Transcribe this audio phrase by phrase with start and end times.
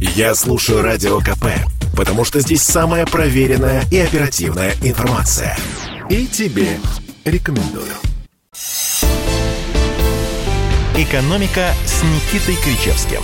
[0.00, 1.44] Я слушаю Радио КП,
[1.94, 5.58] потому что здесь самая проверенная и оперативная информация.
[6.08, 6.78] И тебе
[7.26, 7.92] рекомендую.
[10.96, 13.20] «Экономика» с Никитой Кричевским.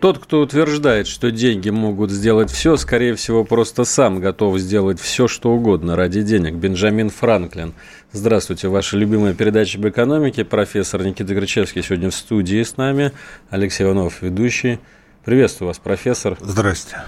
[0.00, 5.26] Тот, кто утверждает, что деньги могут сделать все, скорее всего, просто сам готов сделать все,
[5.26, 6.54] что угодно ради денег.
[6.54, 7.72] Бенджамин Франклин.
[8.12, 10.44] Здравствуйте, ваша любимая передача об экономике.
[10.44, 13.12] Профессор Никита Кричевский сегодня в студии с нами.
[13.48, 14.80] Алексей Иванов, ведущий.
[15.24, 16.36] Приветствую вас, профессор.
[16.40, 16.98] Здрасте.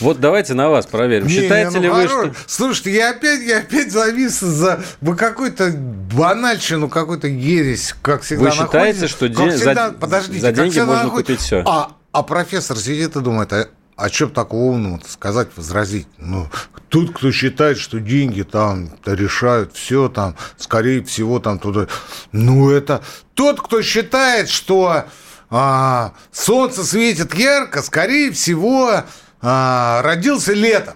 [0.00, 1.26] Вот давайте на вас проверим.
[1.26, 2.32] Не, Считаете ну, ли вы, хорош.
[2.36, 2.44] что...
[2.46, 5.70] Слушайте, я опять, я опять завис за вы какой-то
[6.12, 9.08] банальщину, какой-то ересь, как всегда Вы считаете, находите.
[9.08, 11.32] что день- всегда- за- подождите, за деньги можно находите.
[11.32, 11.62] купить всё?
[11.66, 16.06] А, а профессор сидит и думает, а, а что такого умного сказать, возразить?
[16.18, 16.46] Ну,
[16.90, 21.86] тут, кто считает, что деньги там решают все, там, скорее всего, там туда...
[22.32, 23.02] Ну, это
[23.34, 25.04] тот, кто считает, что
[25.50, 29.04] а, солнце светит ярко, скорее всего,
[29.40, 30.94] а, родился летом.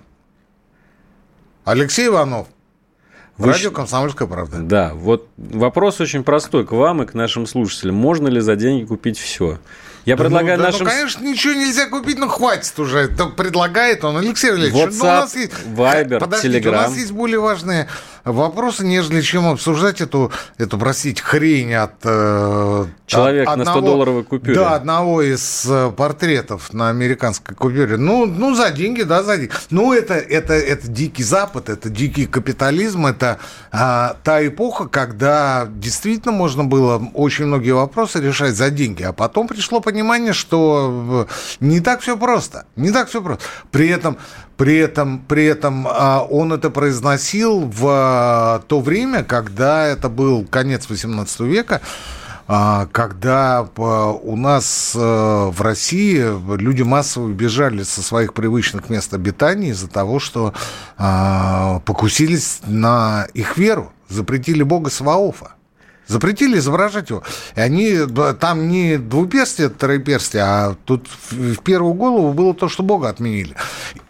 [1.64, 2.48] Алексей Иванов.
[3.38, 4.58] Вы Радио «Комсомольская правда».
[4.58, 7.94] Да, вот вопрос очень простой к вам и к нашим слушателям.
[7.94, 9.58] Можно ли за деньги купить все?
[10.04, 10.84] Я Да предлагаю ну, да, нашим...
[10.84, 13.08] ну, конечно, ничего нельзя купить, ну, хватит уже.
[13.08, 14.16] Да предлагает он.
[14.16, 15.52] Алексей Валерьевич, ну, у WhatsApp, нас есть...
[15.76, 16.68] Viber, Подождите, Telegram.
[16.68, 17.88] у нас есть более важные
[18.24, 21.94] вопросы, нежели чем обсуждать эту, эту простите, хрень от...
[22.04, 24.54] э, Человек от на одного- 100-долларовой купюре.
[24.54, 27.96] Да, одного из э, портретов на американской купюре.
[27.96, 29.52] Ну, ну за деньги, да, за деньги.
[29.70, 33.38] Ну, это, это, это дикий Запад, это дикий капитализм, это
[33.70, 39.02] а, та эпоха, когда действительно можно было очень многие вопросы решать за деньги.
[39.02, 41.32] А потом пришло понимание, что э,
[41.64, 42.66] не так все просто.
[42.76, 43.44] Не так все просто.
[43.70, 44.16] При этом,
[44.62, 50.46] при этом, при этом а, он это произносил в а, то время, когда это был
[50.46, 51.80] конец 18 века,
[52.46, 56.24] а, когда у нас в России
[56.60, 60.54] люди массово бежали со своих привычных мест обитания из-за того, что
[61.84, 65.54] покусились на их веру, запретили бога Саваофа.
[66.12, 67.22] Запретили изображать его.
[67.56, 68.00] И они,
[68.38, 73.56] там не двуперстие, троеперстие, а тут в, первую голову было то, что Бога отменили.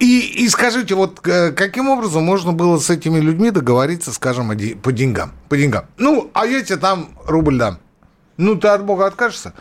[0.00, 4.50] И, и скажите, вот э, каким образом можно было с этими людьми договориться, скажем,
[4.82, 5.32] по деньгам?
[5.48, 5.84] По деньгам.
[5.96, 7.78] Ну, а я тебе там рубль дам.
[8.36, 9.52] Ну, ты от Бога откажешься?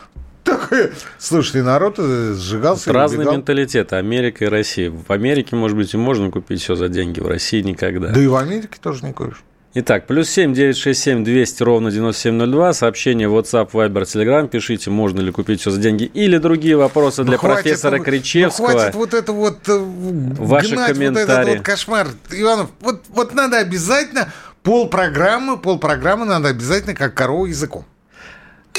[0.42, 2.90] Так, э, слушайте, народ э, сжигался.
[2.90, 3.34] и Разные убегал.
[3.36, 4.90] менталитеты, Америка и Россия.
[4.90, 8.08] В Америке, может быть, и можно купить все за деньги, в России никогда.
[8.08, 9.44] Да и в Америке тоже не куришь.
[9.74, 12.74] Итак, плюс семь девять шесть семь двести ровно девяносто семь ноль два.
[12.74, 14.46] Сообщение WhatsApp, Viber, Telegram.
[14.46, 16.04] Пишите, можно ли купить все за деньги.
[16.04, 18.66] Или другие вопросы для Ну, хватит, профессора ну, Кричевского.
[18.66, 21.08] Ну, хватит вот это вот э, Ваши комментарии.
[21.08, 22.08] вот этот вот кошмар.
[22.30, 24.30] Иванов, вот, вот надо обязательно
[24.62, 27.86] пол программы, пол программы надо обязательно как корову языком.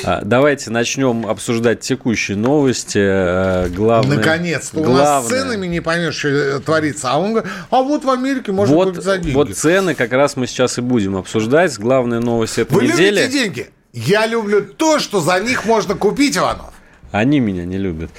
[0.06, 3.00] А, Давайте начнем обсуждать текущие новости.
[3.02, 4.80] Э, Главное, Наконец-то.
[4.80, 7.12] У нас главное- с ценами не поймешь, что э, творится.
[7.12, 9.36] А он говорит, а вот в Америке можно вот, купить за деньги.
[9.36, 11.78] вот цены как раз мы сейчас и будем обсуждать.
[11.78, 13.22] Главная новость этой Вы недели.
[13.22, 13.70] любите деньги?
[13.94, 16.74] Я люблю то, что за них можно купить, Иванов.
[17.12, 18.10] Они меня не любят.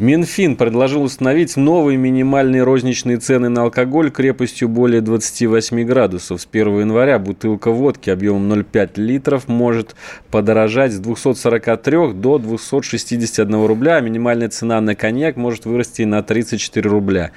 [0.00, 6.40] Минфин предложил установить новые минимальные розничные цены на алкоголь крепостью более 28 градусов.
[6.40, 9.94] С 1 января бутылка водки объемом 0,5 литров может
[10.30, 16.88] подорожать с 243 до 261 рубля, а минимальная цена на коньяк может вырасти на 34
[16.88, 17.32] рубля.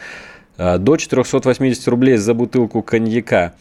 [0.58, 3.56] А, До 480 рублей за бутылку коньяка.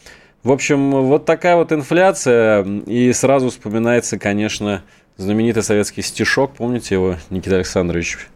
[0.44, 2.64] В общем, вот такая вот инфляция.
[2.86, 4.84] И сразу вспоминается, конечно,
[5.16, 6.52] знаменитый советский стишок.
[6.54, 8.28] Помните его, Никита Александрович?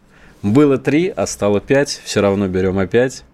[0.42, 2.00] Было три, а стало пять.
[2.04, 3.24] Все равно берем опять.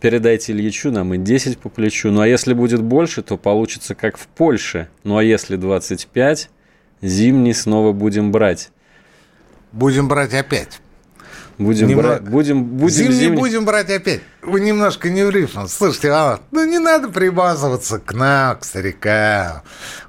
[0.00, 2.10] Передайте Ильичу, нам и 10 по плечу.
[2.10, 4.88] Ну а если будет больше, то получится как в Польше.
[5.02, 6.50] Ну а если 25,
[7.00, 8.70] зимний снова будем брать.
[9.72, 10.80] Будем брать опять.
[11.58, 12.22] Будем Немного- брать.
[12.22, 14.22] Будем, будем Зимний зимний- будем брать опять.
[14.42, 15.66] Вы немножко не в рифм.
[15.68, 19.62] Слушайте, Иванов, ну не надо прибазываться к нам, к старикам.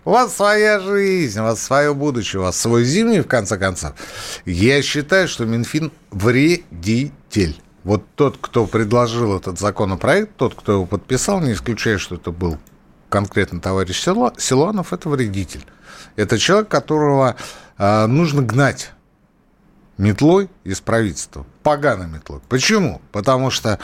[0.04, 3.94] У вас своя жизнь, у вас свое будущее, у вас свой зимний, в конце концов.
[4.46, 7.62] Я считаю, что Минфин вредитель.
[7.84, 12.58] Вот тот, кто предложил этот законопроект, тот, кто его подписал, не исключая, что это был
[13.09, 15.64] конкретно товарищ Силуанов, это вредитель.
[16.16, 17.36] Это человек, которого
[17.78, 18.91] а, нужно гнать
[19.97, 21.46] метлой из правительства.
[21.64, 22.42] Поганой метлой.
[22.50, 23.02] Почему?
[23.12, 23.80] Потому что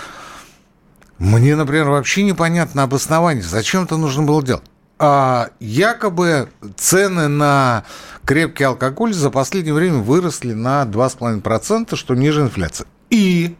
[1.18, 3.44] мне, например, вообще непонятно обоснование.
[3.44, 4.64] Зачем это нужно было делать?
[4.98, 7.86] А, якобы цены на
[8.26, 12.86] крепкий алкоголь за последнее время выросли на 2,5%, что ниже инфляции.
[13.10, 13.56] И...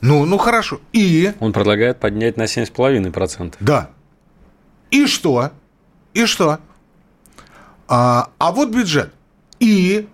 [0.00, 0.80] Ну, ну хорошо.
[0.92, 1.32] И...
[1.40, 3.54] Он предлагает поднять на 7,5%.
[3.60, 3.90] Да.
[4.90, 5.52] И что?
[6.14, 6.58] И что?
[7.88, 9.12] А, а вот бюджет.
[9.58, 10.08] И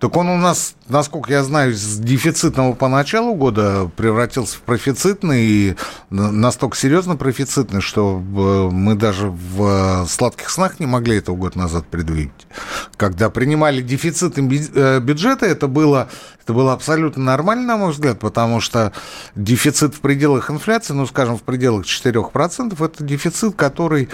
[0.00, 5.44] так он у нас, насколько я знаю, с дефицитного по началу года превратился в профицитный,
[5.44, 5.76] и
[6.08, 11.86] настолько серьезно профицитный, что э, мы даже в сладких снах не могли этого год назад
[11.86, 12.30] предвидеть.
[12.96, 16.08] Когда принимали дефицитный э, бюджета, это было,
[16.42, 18.94] это было абсолютно нормально, на мой взгляд, потому что
[19.34, 24.08] дефицит в пределах инфляции, ну, скажем, в пределах 4%, это дефицит, который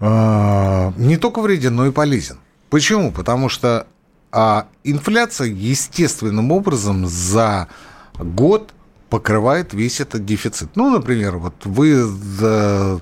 [0.00, 2.38] э, не только вреден, но и полезен.
[2.68, 3.12] Почему?
[3.12, 3.86] Потому что
[4.36, 7.68] а инфляция естественным образом за
[8.18, 8.74] год
[9.08, 10.70] покрывает весь этот дефицит.
[10.74, 12.98] Ну, например, вот вы э,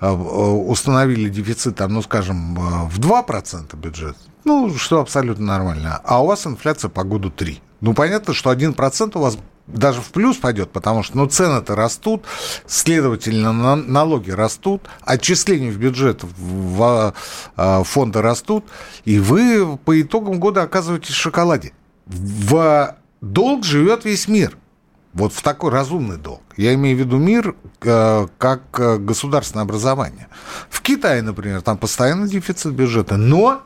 [0.00, 2.54] установили дефицит, там, ну, скажем,
[2.88, 7.58] в 2% бюджета, ну, что абсолютно нормально, а у вас инфляция по году 3%.
[7.82, 9.36] Ну, понятно, что 1% у вас
[9.72, 12.24] даже в плюс пойдет, потому что ну, цены-то растут,
[12.66, 17.14] следовательно, на, налоги растут, отчисления в бюджет в,
[17.56, 18.64] в фонды растут,
[19.04, 21.72] и вы по итогам года оказываетесь в шоколаде.
[22.06, 24.56] В долг живет весь мир.
[25.12, 26.42] Вот в такой разумный долг.
[26.56, 30.28] Я имею в виду мир э, как э, государственное образование.
[30.68, 33.62] В Китае, например, там постоянно дефицит бюджета, но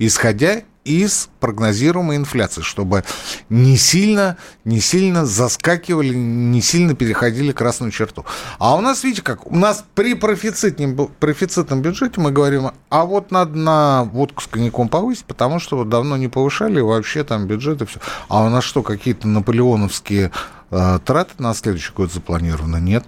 [0.00, 3.04] исходя из прогнозируемой инфляции, чтобы
[3.50, 8.24] не сильно, не сильно заскакивали, не сильно переходили красную черту.
[8.58, 13.30] А у нас, видите как, у нас при профицитном, профицитном бюджете мы говорим, а вот
[13.30, 17.84] надо на водку с коньяком повысить, потому что вот давно не повышали вообще там бюджеты
[17.84, 18.00] все.
[18.28, 20.32] А у нас что, какие-то наполеоновские
[20.70, 22.78] э, траты на следующий год запланированы?
[22.78, 23.04] Нет.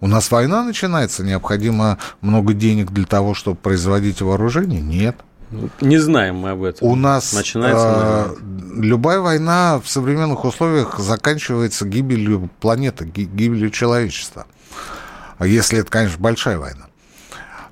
[0.00, 4.80] У нас война начинается, необходимо много денег для того, чтобы производить вооружение?
[4.80, 5.16] Нет.
[5.80, 6.86] Не знаем мы об этом.
[6.86, 14.46] У нас Начинается, э, любая война в современных условиях заканчивается гибелью планеты, гибелью человечества.
[15.40, 16.86] Если это, конечно, большая война.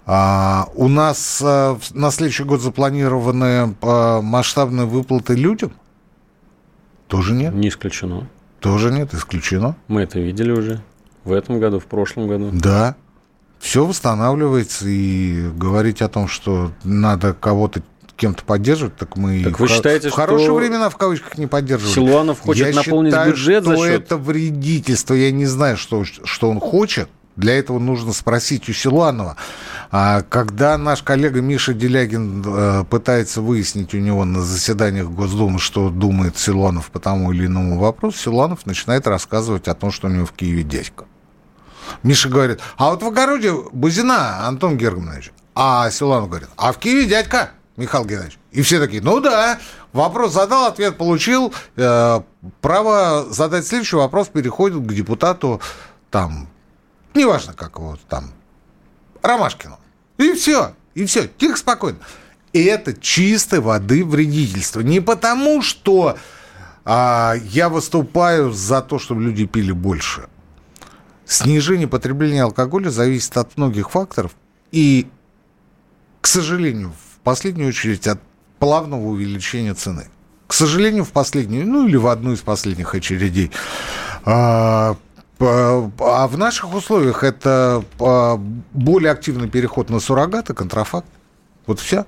[0.06, 5.72] А, у нас а, на следующий год запланированы а, масштабные выплаты людям?
[7.08, 7.54] Тоже нет?
[7.54, 8.26] Не исключено.
[8.60, 9.76] Тоже нет, исключено.
[9.86, 10.80] Мы это видели уже
[11.24, 12.50] в этом году, в прошлом году.
[12.52, 12.96] Да
[13.58, 17.82] все восстанавливается, и говорить о том, что надо кого-то
[18.18, 21.94] кем-то поддерживать, так мы так вы в, считаете, в хорошие времена в кавычках не поддерживали.
[21.94, 24.02] Силуанов хочет я наполнить считаю, бюджет что за счет...
[24.02, 25.14] это вредительство.
[25.14, 27.08] Я не знаю, что, что он хочет.
[27.36, 29.36] Для этого нужно спросить у Силуанова.
[29.92, 35.88] А когда наш коллега Миша Делягин э, пытается выяснить у него на заседаниях Госдумы, что
[35.88, 40.26] думает Силуанов по тому или иному вопросу, Силуанов начинает рассказывать о том, что у него
[40.26, 41.04] в Киеве дядька.
[42.02, 45.32] Миша говорит, а вот в огороде Бузина, Антон Гергманович.
[45.54, 48.38] А Силанов говорит, а в Киеве дядька Михаил Геннадьевич.
[48.52, 49.58] И все такие, ну да,
[49.92, 51.52] вопрос задал, ответ получил.
[51.76, 52.20] Э,
[52.60, 55.60] право задать следующий вопрос переходит к депутату,
[56.10, 56.48] там,
[57.14, 58.32] неважно как его там,
[59.22, 59.78] Ромашкину.
[60.18, 61.98] И все, и все, тихо, спокойно.
[62.52, 64.80] И это чистой воды вредительство.
[64.80, 66.18] Не потому, что
[66.84, 70.28] а, я выступаю за то, чтобы люди пили больше,
[71.28, 74.32] снижение потребления алкоголя зависит от многих факторов
[74.72, 75.06] и,
[76.20, 78.18] к сожалению, в последнюю очередь от
[78.58, 80.08] плавного увеличения цены.
[80.46, 83.52] К сожалению, в последнюю, ну или в одну из последних очередей.
[84.24, 84.96] А,
[85.38, 88.36] а в наших условиях это а,
[88.72, 91.06] более активный переход на суррогаты, контрафакт.
[91.66, 92.06] Вот все.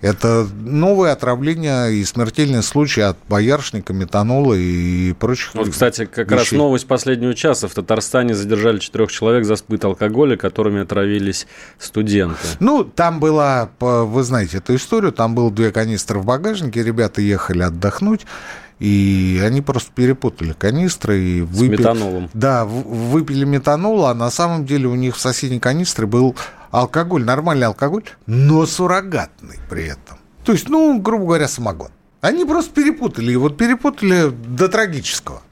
[0.00, 6.38] Это новые отравления и смертельные случаи от боярышника, метанола и прочих Вот, кстати, как вещей.
[6.38, 7.68] раз новость последнего часа.
[7.68, 11.46] В Татарстане задержали четырех человек за сбыт алкоголя, которыми отравились
[11.78, 12.40] студенты.
[12.60, 17.62] Ну, там была, вы знаете эту историю, там было две канистры в багажнике, ребята ехали
[17.62, 18.22] отдохнуть,
[18.80, 21.76] и они просто перепутали канистры и выпили...
[21.76, 22.30] С метанолом.
[22.32, 26.34] Да, выпили метанол, а на самом деле у них в соседней канистре был
[26.70, 30.18] алкоголь, нормальный алкоголь, но суррогатный при этом.
[30.44, 31.90] То есть, ну, грубо говоря, самогон.
[32.22, 35.42] Они просто перепутали, и вот перепутали до трагического.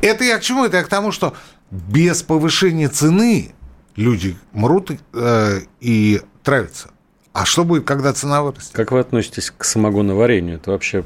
[0.00, 0.64] Это я к чему?
[0.64, 1.34] Это я к тому, что
[1.70, 3.54] без повышения цены
[3.96, 6.88] люди мрут э, и травятся.
[7.32, 8.72] А что будет, когда цена вырастет?
[8.72, 10.56] Как вы относитесь к самогоноварению?
[10.56, 11.04] Это вообще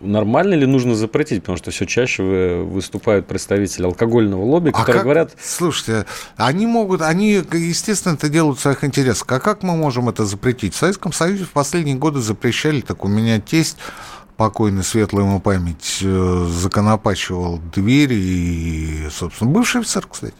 [0.00, 1.42] нормально ли нужно запретить?
[1.42, 5.32] Потому что все чаще выступают представители алкогольного лобби, а которые а как, говорят...
[5.42, 9.26] Слушайте, они могут, они, естественно, это делают в своих интересах.
[9.28, 10.74] А как мы можем это запретить?
[10.74, 13.76] В Советском Союзе в последние годы запрещали, так у меня тесть
[14.36, 20.34] покойный, светлая ему память, э, законопачивал двери и, собственно, бывший офицер, кстати,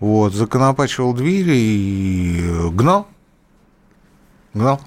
[0.00, 3.06] вот, законопачивал двери и гнал,
[4.54, 4.80] гнал,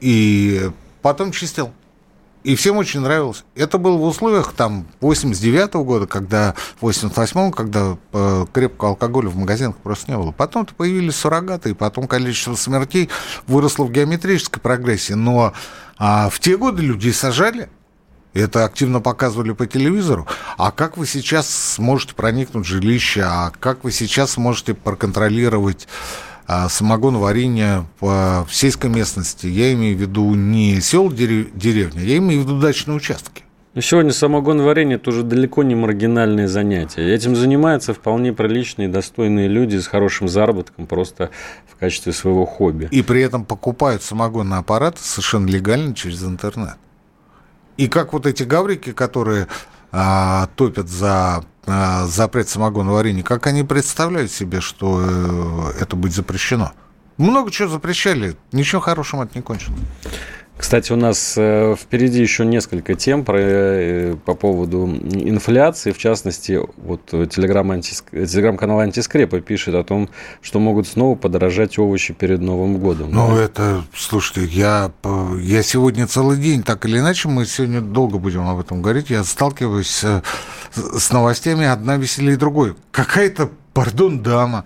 [0.00, 0.70] и
[1.02, 1.72] потом чистил.
[2.44, 3.42] И всем очень нравилось.
[3.54, 9.36] Это было в условиях там 89 -го года, когда, 88 когда э, крепкого алкоголя в
[9.36, 10.30] магазинах просто не было.
[10.30, 13.08] Потом-то появились суррогаты, и потом количество смертей
[13.46, 15.14] выросло в геометрической прогрессии.
[15.14, 15.54] Но
[15.96, 17.70] а, в те годы людей сажали,
[18.34, 20.26] это активно показывали по телевизору.
[20.58, 23.22] А как вы сейчас сможете проникнуть в жилище?
[23.22, 25.88] А как вы сейчас сможете проконтролировать
[26.46, 29.46] а, самогоноварение в сельской местности?
[29.46, 33.44] Я имею в виду не сел деревня, я имею в виду дачные участки.
[33.74, 37.12] Но сегодня самогоноварение– это уже далеко не маргинальное занятие.
[37.12, 41.30] Этим занимаются вполне приличные, достойные люди с хорошим заработком просто
[41.66, 42.88] в качестве своего хобби.
[42.92, 46.76] И при этом покупают самогонный аппарат совершенно легально через интернет.
[47.76, 49.48] И как вот эти гаврики, которые
[49.90, 56.72] а, топят за запрет самогонного варенья, как они представляют себе, что э, это будет запрещено?
[57.16, 59.78] Много чего запрещали, ничего хорошим это не кончилось.
[60.56, 65.90] Кстати, у нас э, впереди еще несколько тем про, э, по поводу инфляции.
[65.90, 67.94] В частности, вот телеграм-канал
[68.26, 70.08] телеграм «Антискрепа» пишет о том,
[70.42, 73.10] что могут снова подорожать овощи перед Новым годом.
[73.10, 73.42] Ну, да?
[73.42, 74.92] это, слушайте, я,
[75.40, 79.24] я сегодня целый день, так или иначе, мы сегодня долго будем об этом говорить, я
[79.24, 80.04] сталкиваюсь
[80.74, 82.74] с новостями одна веселее другой.
[82.92, 84.64] Какая-то, пардон, дама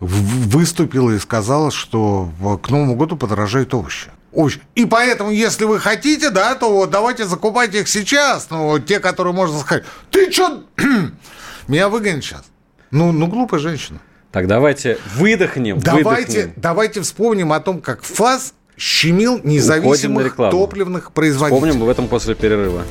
[0.00, 2.28] выступила и сказала, что
[2.62, 4.10] к Новому году подорожают овощи.
[4.34, 4.62] Очень.
[4.74, 8.48] И поэтому, если вы хотите, да, то вот давайте закупайте их сейчас.
[8.50, 9.84] Ну, те, которые можно сказать.
[10.10, 10.64] Ты что?
[11.68, 12.44] Меня выгонят сейчас.
[12.90, 14.00] Ну, ну, глупая женщина.
[14.32, 15.78] Так давайте выдохнем.
[15.78, 16.52] Давайте, выдохнем.
[16.56, 21.60] давайте вспомним о том, как ФАС щемил независимых топливных производителей.
[21.60, 22.82] Вспомним об этом после перерыва.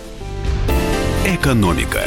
[1.26, 2.02] Экономика.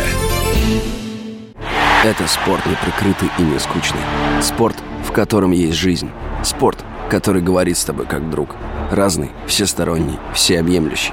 [2.05, 4.01] Это спорт не прикрытый и не скучный.
[4.41, 4.77] Спорт,
[5.07, 6.11] в котором есть жизнь.
[6.43, 8.57] Спорт, который говорит с тобой как друг–
[8.91, 11.13] Разный, всесторонний, всеобъемлющий.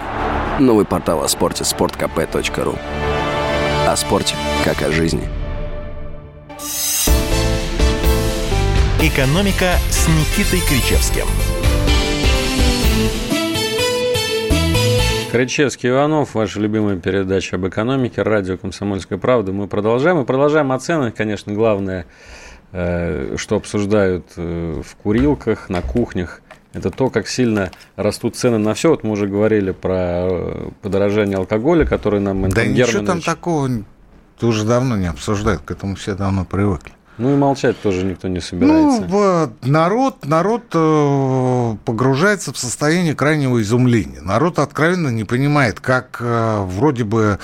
[0.59, 2.77] Новый портал о спорте– sportkp.ru
[3.87, 5.27] О спорте, как о жизни.
[9.01, 11.25] «Экономика» с Никитой Кричевским.
[15.31, 19.51] Кричевский Иванов, ваша любимая передача об экономике, радио «Комсомольская правда».
[19.51, 20.17] Мы продолжаем.
[20.17, 22.05] Мы продолжаем о ценах, конечно, главное,
[23.37, 26.41] что обсуждают э, в курилках, на кухнях
[26.73, 28.89] это то, как сильно растут цены на все.
[28.89, 33.25] Вот мы уже говорили про э, подорожание алкоголя, который нам Да ничего Германович...
[33.25, 33.69] там такого
[34.41, 36.93] уже давно не обсуждают, к этому все давно привыкли.
[37.19, 39.05] Ну и молчать тоже никто не собирается.
[39.07, 44.19] Ну, народ, народ э, погружается в состояние крайнего изумления.
[44.21, 47.37] Народ откровенно не понимает, как э, вроде бы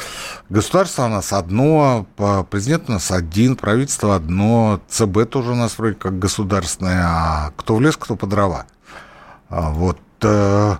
[0.49, 2.07] государство у нас одно,
[2.49, 7.75] президент у нас один, правительство одно, ЦБ тоже у нас вроде как государственное, а кто
[7.75, 8.65] в лес, кто по дрова.
[9.49, 10.75] А вот э,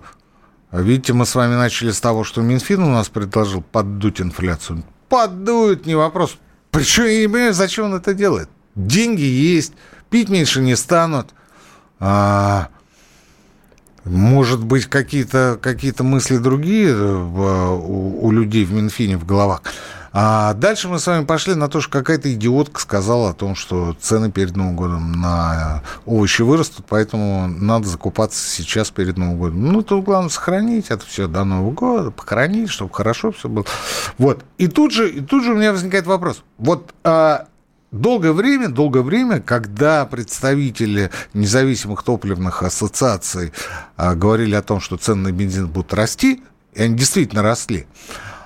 [0.72, 4.84] видите, мы с вами начали с того, что Минфин у нас предложил поддуть инфляцию.
[5.10, 6.38] Поддует, не вопрос.
[6.72, 8.50] Причем я не понимаю, зачем он это делает.
[8.88, 9.74] Деньги есть,
[10.10, 11.34] пить меньше не станут.
[12.00, 12.70] А,
[14.06, 19.64] может быть, какие-то какие мысли другие э, у, у людей в Минфине в головах.
[20.12, 23.96] А дальше мы с вами пошли на то, что какая-то идиотка сказала о том, что
[24.00, 29.72] цены перед Новым годом на овощи вырастут, поэтому надо закупаться сейчас перед Новым годом.
[29.72, 33.66] Ну, тут главное сохранить это все до Нового года, похоронить, чтобы хорошо все было.
[34.18, 34.44] Вот.
[34.58, 36.44] И тут же, и тут же у меня возникает вопрос.
[36.58, 37.46] Вот а,
[37.92, 43.52] Долгое время, долгое время, когда представители независимых топливных ассоциаций
[43.98, 46.44] а, говорили о том, что цены на бензин будут расти,
[46.74, 47.88] и они действительно росли,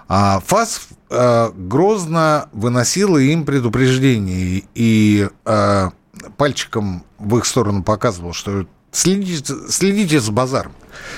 [0.07, 5.89] а ФАС э, грозно выносила им предупреждение и э,
[6.37, 10.71] пальчиком в их сторону показывал, что следите, следите за базаром.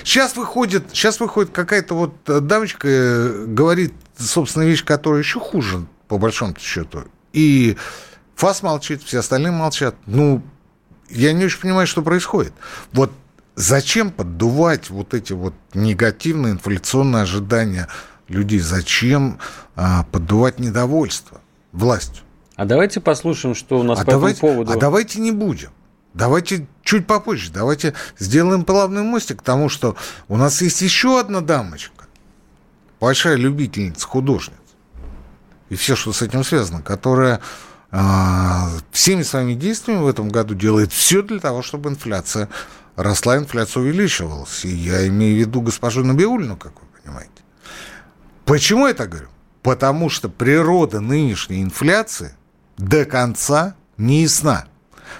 [0.03, 6.17] Сейчас выходит, сейчас выходит какая-то вот дамочка, э, говорит, собственно, вещь, которая еще хуже, по
[6.17, 7.03] большому счету.
[7.33, 7.77] И
[8.35, 9.95] ФАС молчит, все остальные молчат.
[10.05, 10.41] Ну,
[11.09, 12.53] я не очень понимаю, что происходит.
[12.91, 13.11] Вот
[13.55, 17.87] зачем поддувать вот эти вот негативные инфляционные ожидания
[18.27, 18.59] людей.
[18.59, 19.39] Зачем
[19.75, 22.23] а, поддувать недовольство властью?
[22.55, 24.71] А давайте послушаем, что у нас а по давайте, этому поводу.
[24.71, 25.69] А давайте не будем.
[26.13, 27.51] Давайте чуть попозже.
[27.51, 29.95] Давайте сделаем плавный мостик к тому, что
[30.29, 32.05] у нас есть еще одна дамочка,
[33.01, 34.55] большая любительница, художница,
[35.67, 37.41] и все, что с этим связано, которая
[38.91, 42.49] всеми своими действиями в этом году делает все для того, чтобы инфляция
[42.95, 44.65] росла, инфляция увеличивалась.
[44.65, 47.31] И я имею в виду госпожу Набиулину, как вы понимаете.
[48.45, 49.29] Почему я так говорю?
[49.61, 52.35] Потому что природа нынешней инфляции
[52.77, 54.65] до конца не ясна.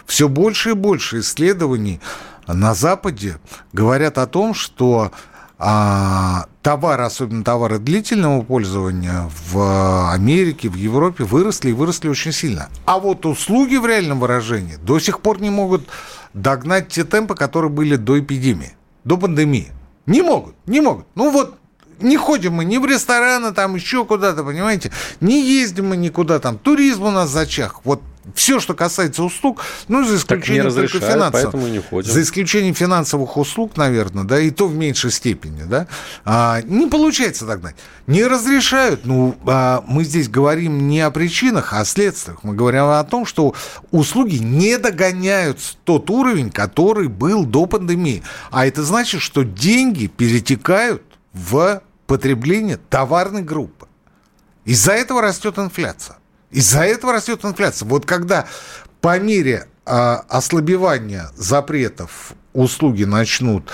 [0.06, 2.02] Все больше и больше исследований
[2.48, 3.40] на Западе
[3.74, 5.12] говорят о том, что
[5.58, 12.70] а, товары, особенно товары длительного пользования в Америке, в Европе выросли и выросли очень сильно.
[12.86, 15.84] А вот услуги в реальном выражении до сих пор не могут
[16.34, 19.68] догнать те темпы, которые были до эпидемии, до пандемии.
[20.08, 21.06] Не могут, не могут.
[21.14, 21.56] Ну вот
[22.00, 24.92] не ходим мы ни в рестораны, там еще куда-то, понимаете?
[25.22, 26.58] Не ездим мы никуда там.
[26.58, 27.82] Туризм у нас зачах.
[27.84, 28.02] Вот
[28.34, 31.70] все, что касается услуг, ну, за исключением только финансовых.
[31.70, 32.12] не ходим.
[32.12, 35.88] За исключением финансовых услуг, наверное, да, и то в меньшей степени, да,
[36.24, 37.76] а, не получается догнать.
[38.08, 39.06] Не разрешают.
[39.06, 42.44] Ну, а, мы здесь говорим не о причинах, а о следствиях.
[42.44, 43.54] Мы говорим о том, что
[43.92, 48.24] услуги не догоняют тот уровень, который был до пандемии.
[48.52, 51.04] А это значит, что деньги перетекают
[51.36, 53.88] в потребление товарной группы.
[54.64, 56.18] Из-за этого растет инфляция.
[56.50, 57.88] Из-за этого растет инфляция.
[57.88, 58.46] Вот когда
[59.02, 59.92] по мере э,
[60.30, 63.70] ослабевания запретов услуги начнут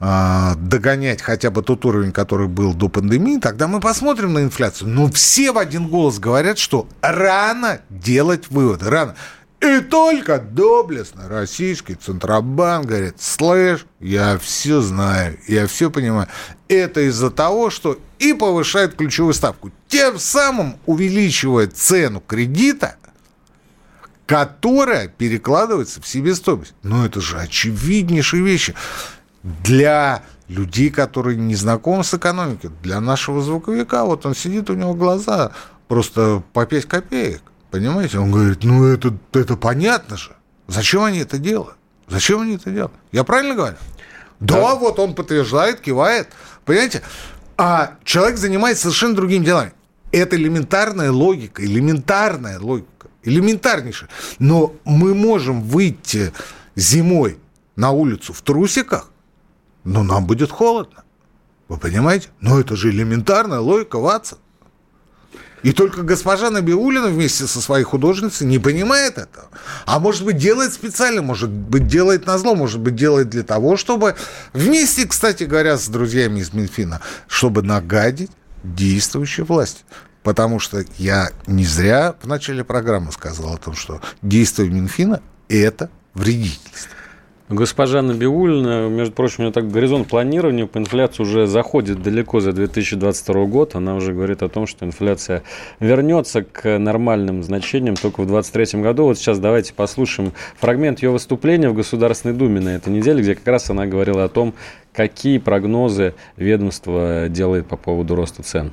[0.00, 4.88] э, догонять хотя бы тот уровень, который был до пандемии, тогда мы посмотрим на инфляцию.
[4.88, 8.88] Но все в один голос говорят, что рано делать выводы.
[8.88, 9.14] Рано.
[9.62, 16.26] И только доблестно российский Центробанк говорит, слышь, я все знаю, я все понимаю.
[16.66, 22.96] Это из-за того, что и повышает ключевую ставку, тем самым увеличивает цену кредита,
[24.26, 26.74] которая перекладывается в себестоимость.
[26.82, 28.74] Ну, это же очевиднейшие вещи.
[29.44, 34.94] Для людей, которые не знакомы с экономикой, для нашего звуковика, вот он сидит, у него
[34.94, 35.52] глаза
[35.86, 37.42] просто по 5 копеек.
[37.72, 38.18] Понимаете?
[38.18, 40.32] Он говорит, ну это, это понятно же.
[40.68, 41.76] Зачем они это делают?
[42.06, 42.92] Зачем они это делают?
[43.12, 43.76] Я правильно говорю?
[44.40, 46.28] Да, да вот он подтверждает, кивает.
[46.66, 47.00] Понимаете?
[47.56, 49.72] А человек занимается совершенно другими делами.
[50.10, 54.10] Это элементарная логика, элементарная логика, элементарнейшая.
[54.38, 56.30] Но мы можем выйти
[56.76, 57.38] зимой
[57.74, 59.08] на улицу в трусиках,
[59.84, 61.04] но нам будет холодно.
[61.68, 62.28] Вы понимаете?
[62.40, 64.38] Но это же элементарная логика, Ватсон.
[65.62, 69.48] И только госпожа Набиулина вместе со своей художницей не понимает этого.
[69.86, 73.76] А может быть, делает специально, может быть, делает на зло, может быть, делает для того,
[73.76, 74.16] чтобы
[74.52, 78.30] вместе, кстати говоря, с друзьями из Минфина, чтобы нагадить
[78.64, 79.82] действующей власти.
[80.22, 85.90] Потому что я не зря в начале программы сказал о том, что действие Минфина– это
[86.14, 87.01] вредительство.
[87.48, 92.52] Госпожа Набиулина, между прочим, у нее так горизонт планирования по инфляции уже заходит далеко за
[92.52, 93.74] 2022 год.
[93.74, 95.42] Она уже говорит о том, что инфляция
[95.80, 99.04] вернется к нормальным значениям только в 2023 году.
[99.04, 103.46] Вот сейчас давайте послушаем фрагмент ее выступления в Государственной Думе на этой неделе, где как
[103.48, 104.54] раз она говорила о том,
[104.92, 108.72] какие прогнозы ведомство делает по поводу роста цен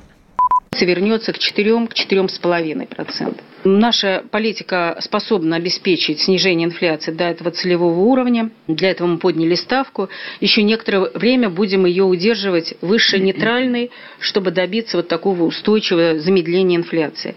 [0.84, 3.40] вернется к 4-4,5%.
[3.64, 8.50] Наша политика способна обеспечить снижение инфляции до этого целевого уровня.
[8.68, 10.08] Для этого мы подняли ставку.
[10.40, 17.34] Еще некоторое время будем ее удерживать выше нейтральной, чтобы добиться вот такого устойчивого замедления инфляции.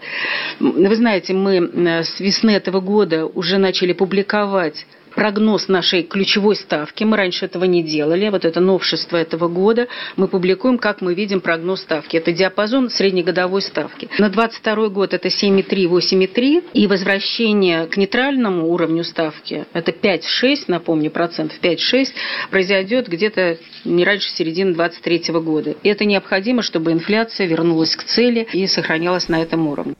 [0.60, 7.04] Вы знаете, мы с весны этого года уже начали публиковать прогноз нашей ключевой ставки.
[7.04, 8.28] Мы раньше этого не делали.
[8.28, 9.88] Вот это новшество этого года.
[10.16, 12.16] Мы публикуем, как мы видим прогноз ставки.
[12.16, 14.08] Это диапазон среднегодовой ставки.
[14.18, 16.64] На 22 год это 7,3, 8,3.
[16.72, 22.08] И возвращение к нейтральному уровню ставки, это 5-6, напомню, процентов 5-6,
[22.50, 25.74] произойдет где-то не раньше середины 23 года.
[25.82, 29.94] И это необходимо, чтобы инфляция вернулась к цели и сохранялась на этом уровне.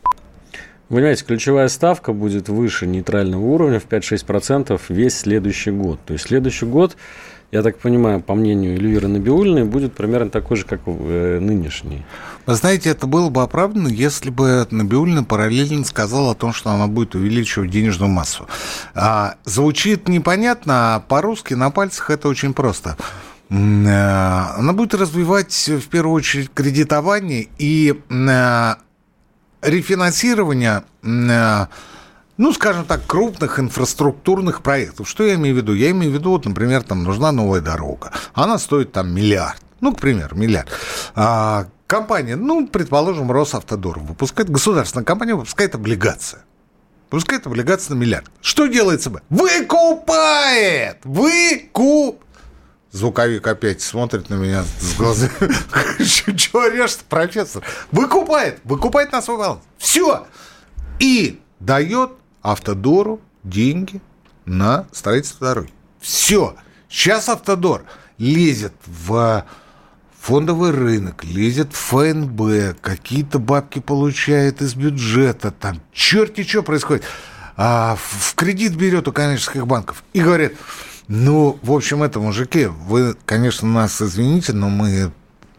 [0.91, 5.99] Вы понимаете, ключевая ставка будет выше нейтрального уровня в 5-6% весь следующий год.
[6.05, 6.97] То есть следующий год,
[7.53, 12.05] я так понимаю, по мнению Эльвиры Набиулиной, будет примерно такой же, как э, нынешний.
[12.45, 16.87] Вы знаете, это было бы оправдано, если бы Набиулина параллельно сказала о том, что она
[16.87, 18.47] будет увеличивать денежную массу.
[18.95, 22.99] А, звучит непонятно, а по-русски на пальцах это очень просто
[23.49, 28.75] э, она будет развивать в первую очередь кредитование и э,
[29.65, 31.67] рефинансирования, э,
[32.37, 35.09] ну, скажем так, крупных инфраструктурных проектов.
[35.09, 35.75] Что я имею в виду?
[35.75, 38.13] Я имею в виду, вот, например, там нужна новая дорога.
[38.35, 39.61] Она стоит там миллиард.
[39.81, 40.69] Ну, к примеру, миллиард.
[41.15, 46.39] А, компания, ну, предположим, Росавтодор выпускает, государственная компания выпускает облигации.
[47.11, 48.31] Выпускает облигации на миллиард.
[48.41, 49.19] Что делает ЦБ?
[49.29, 50.99] Выкупает!
[51.05, 52.24] Выкуп!
[52.95, 55.33] Звуковик опять смотрит на меня с глазами.
[56.37, 57.65] Чего орешь профессор?
[57.91, 59.63] Выкупает, выкупает на свой баланс.
[59.79, 60.29] Все.
[61.01, 64.01] И дает Автодору деньги
[64.45, 65.73] на строительство дороги.
[66.01, 66.55] Все.
[66.89, 67.83] Сейчас Автодор
[68.19, 69.45] лезет в
[70.21, 77.03] фондовый рынок, лезет в ФНБ, какие-то бабки получает из бюджета, там черти что происходит.
[77.57, 80.57] А в кредит берет у коммерческих банков и говорит,
[81.09, 85.13] ну, в общем, это, мужики, вы, конечно, нас извините, но мы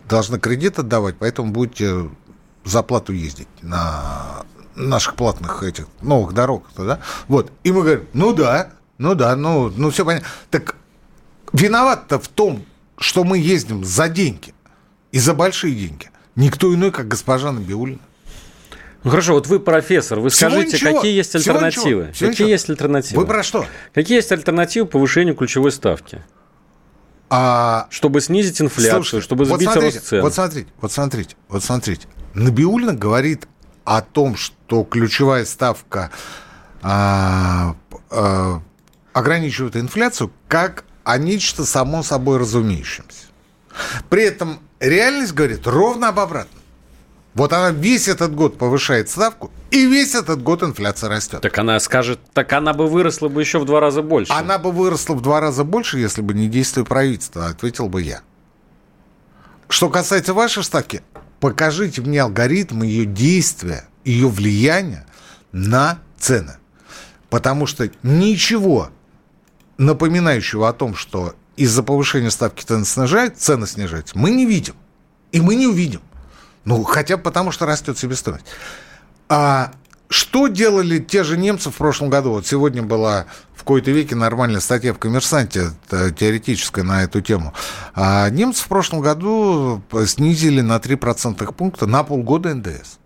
[0.09, 2.09] должны кредит отдавать, поэтому будете
[2.63, 4.43] за плату ездить на
[4.75, 6.99] наших платных этих новых дорог, да?
[7.27, 7.51] Вот.
[7.63, 10.27] И мы говорим, ну да, ну да, ну, ну все понятно.
[10.49, 10.75] Так
[11.53, 12.65] виноват-то в том,
[12.97, 14.53] что мы ездим за деньги
[15.11, 16.09] и за большие деньги.
[16.35, 17.99] Никто иной, как госпожа Набиулина.
[19.05, 20.95] Ну хорошо, вот вы профессор, вы Всего скажите, ничего.
[20.95, 21.83] какие есть альтернативы?
[22.05, 22.49] Всего Всего какие ничего.
[22.49, 23.21] есть альтернативы?
[23.21, 23.67] Вы про что?
[23.93, 26.23] Какие есть альтернативы повышению ключевой ставки?
[27.29, 27.85] А...
[27.91, 30.21] Чтобы снизить инфляцию, Слушайте, чтобы сбить вот смотрите, рост цен.
[30.23, 32.07] Вот смотрите, вот смотрите, вот смотрите.
[32.33, 33.47] Набиулина говорит
[33.83, 36.09] о том, что ключевая ставка
[36.81, 37.75] а,
[38.09, 38.63] а,
[39.13, 43.27] ограничивает инфляцию, как о нечто само собой разумеющемся.
[44.09, 46.64] При этом реальность говорит ровно об обратном.
[47.35, 51.41] Вот она весь этот год повышает ставку, и весь этот год инфляция растет.
[51.41, 54.31] Так она скажет, так она бы выросла бы еще в два раза больше.
[54.31, 58.21] Она бы выросла в два раза больше, если бы не действие правительства, ответил бы я.
[59.67, 61.01] Что касается вашей ставки,
[61.41, 65.05] покажите мне алгоритм ее действия, ее влияния
[65.51, 66.53] на цены.
[67.29, 68.91] Потому что ничего
[69.77, 74.75] напоминающего о том, что из-за повышения ставки цены снижают, цены снижаются, мы не видим.
[75.33, 75.99] И мы не увидим.
[76.65, 78.45] Ну, хотя бы потому, что растет себестоимость.
[79.29, 79.71] А
[80.09, 82.31] что делали те же немцы в прошлом году?
[82.31, 87.53] Вот сегодня была в кои-то веке нормальная статья в «Коммерсанте», теоретическая на эту тему.
[87.93, 92.97] А немцы в прошлом году снизили на 3 процентных пункта на полгода НДС.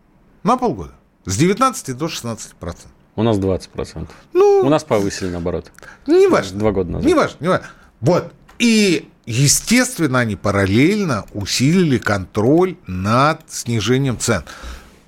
[0.44, 0.92] На полгода.
[1.26, 2.92] С 19 до 16 процентов.
[3.16, 4.16] У нас 20 процентов.
[4.34, 5.72] Ну, У нас повысили, наоборот.
[6.08, 6.60] Не важно.
[6.60, 7.08] Два года назад.
[7.08, 7.68] Не важно, не важно.
[8.02, 8.34] Вот.
[8.60, 14.44] И Естественно, они параллельно усилили контроль над снижением цен.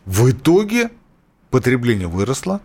[0.05, 0.91] В итоге
[1.49, 2.62] потребление выросло.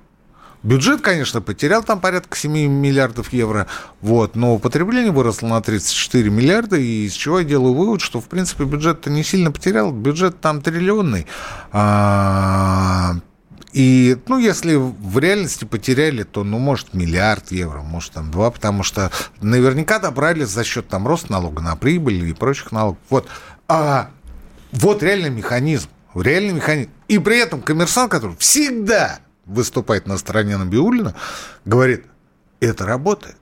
[0.63, 3.69] Бюджет, конечно, потерял там порядка 7 миллиардов евро,
[4.03, 8.27] вот, но потребление выросло на 34 миллиарда, и из чего я делаю вывод, что, в
[8.27, 11.27] принципе, бюджет-то не сильно потерял, бюджет там триллионный,
[11.73, 13.15] а,
[13.77, 18.83] и, ну, если в реальности потеряли, то, ну, может, миллиард евро, может, там два, потому
[18.83, 19.13] что
[19.43, 22.99] наверняка добрали за счет там роста налога на прибыль и прочих налогов.
[23.11, 23.29] Вот.
[23.69, 24.09] А
[24.73, 25.91] вот реальный механизм.
[26.15, 26.89] Реальный механизм.
[27.09, 31.15] И при этом коммерсант, который всегда выступает на стороне Набиулина,
[31.67, 32.07] говорит,
[32.61, 33.37] это работает.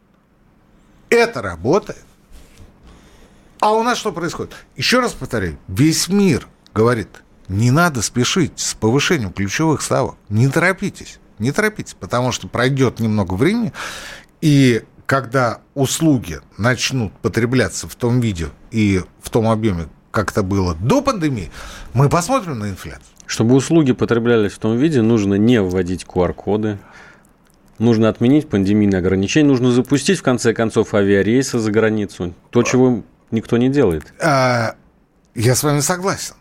[1.10, 2.04] Это работает.
[3.60, 4.52] А у нас что происходит?
[4.74, 10.16] Еще раз повторяю, весь мир говорит, не надо спешить с повышением ключевых ставок.
[10.28, 11.18] Не торопитесь.
[11.38, 13.72] Не торопитесь, потому что пройдет немного времени,
[14.40, 20.74] и когда услуги начнут потребляться в том виде и в том объеме, как это было
[20.74, 21.50] до пандемии,
[21.92, 23.04] мы посмотрим на инфляцию.
[23.26, 26.78] Чтобы услуги потреблялись в том виде, нужно не вводить QR-коды,
[27.78, 32.34] нужно отменить пандемийные ограничения, нужно запустить, в конце концов, авиарейсы за границу.
[32.50, 34.12] То, чего никто не делает.
[34.22, 34.76] А,
[35.34, 36.34] я с вами согласен.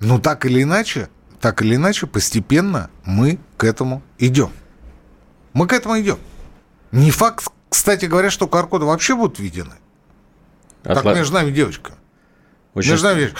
[0.00, 1.08] Но так или иначе,
[1.40, 4.50] так или иначе, постепенно мы к этому идем.
[5.52, 6.18] Мы к этому идем.
[6.92, 9.74] Не факт, кстати говоря, что QR-коды вообще будут введены.
[10.84, 11.02] Отла...
[11.02, 11.92] Так между нами девочка.
[12.74, 12.92] Очень...
[12.92, 13.34] Между нами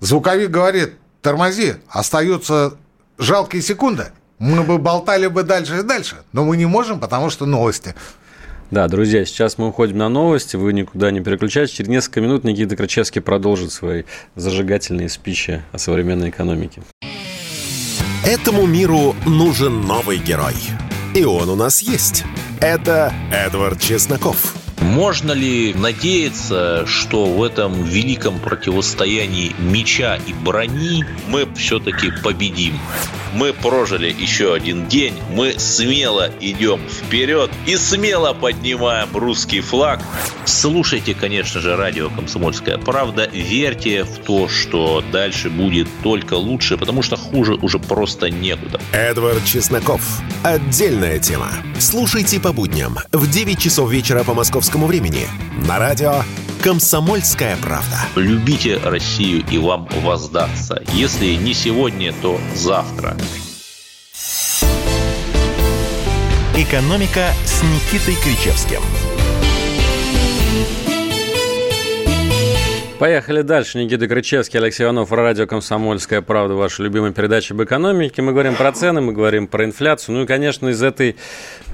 [0.00, 2.76] звуковик говорит, тормози, остается
[3.18, 4.12] жалкие секунды.
[4.38, 7.94] Мы бы болтали бы дальше и дальше, но мы не можем, потому что новости.
[8.70, 11.74] Да, друзья, сейчас мы уходим на новости, вы никуда не переключайтесь.
[11.74, 14.02] Через несколько минут Никита Крычевский продолжит свои
[14.36, 16.82] зажигательные спичи о современной экономике.
[18.26, 20.54] Этому миру нужен новый герой.
[21.14, 22.24] И он у нас есть.
[22.60, 24.54] Это Эдвард Чесноков.
[24.80, 32.78] Можно ли надеяться, что в этом великом противостоянии меча и брони мы все-таки победим?
[33.34, 40.00] Мы прожили еще один день, мы смело идем вперед и смело поднимаем русский флаг.
[40.46, 47.02] Слушайте, конечно же, радио «Комсомольская правда», верьте в то, что дальше будет только лучше, потому
[47.02, 48.80] что хуже уже просто некуда.
[48.92, 50.00] Эдвард Чесноков.
[50.42, 51.50] Отдельная тема.
[51.78, 55.26] Слушайте по будням в 9 часов вечера по московскому времени
[55.66, 56.22] на радио
[56.62, 58.00] «Комсомольская правда».
[58.16, 60.82] Любите Россию и вам воздастся.
[60.92, 63.16] Если не сегодня, то завтра.
[66.56, 68.82] «Экономика» с Никитой Кричевским–
[72.98, 73.78] Поехали дальше.
[73.78, 78.22] Никита Крычевский, Алексей Иванов, радио «Комсомольская правда», ваша любимая передача об экономике.
[78.22, 80.16] Мы говорим про цены, мы говорим про инфляцию.
[80.16, 81.14] Ну и, конечно, из этой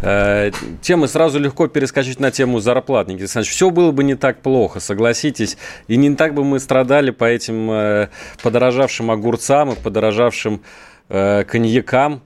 [0.02, 0.50] э,
[0.82, 3.08] темы сразу легко перескочить на тему зарплат.
[3.08, 5.56] Никита Александрович, все было бы не так плохо, согласитесь.
[5.88, 8.08] И не так бы мы страдали по этим э,
[8.42, 10.60] подорожавшим огурцам и подорожавшим
[11.08, 12.22] э, коньякам,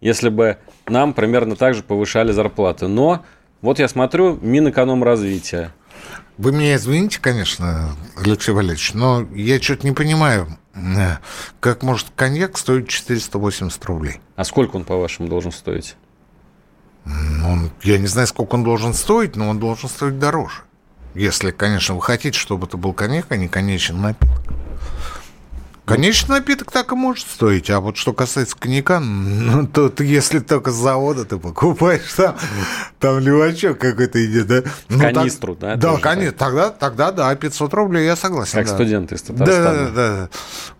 [0.00, 0.56] если бы
[0.88, 2.88] нам примерно так же повышали зарплаты.
[2.88, 3.24] Но
[3.62, 5.72] вот я смотрю, Минэкономразвития.
[6.38, 11.16] Вы меня извините, конечно, Алексей Валерьевич, но я что-то не понимаю, э,
[11.60, 14.20] как может коньяк стоить 480 рублей?
[14.36, 15.96] А сколько он, по-вашему, должен стоить?
[17.06, 20.64] Ну, я не знаю, сколько он должен стоить, но он должен стоить дороже.
[21.14, 24.42] Если, конечно, вы хотите, чтобы это был коньяк, а не конечный напиток.
[25.86, 30.40] Конечный напиток так и может стоить, а вот что касается коньяка, ну, то ты, если
[30.40, 32.36] только с завода ты покупаешь, там,
[32.98, 34.62] там левачок какой-то идет, да?
[34.88, 35.92] Ну, канистру, так, да?
[35.92, 38.58] Да, канистру, тогда, тогда, да, 500 рублей, я согласен.
[38.58, 38.74] Как да.
[38.74, 39.64] студенты из Татарстана.
[39.72, 40.28] Да, да, да.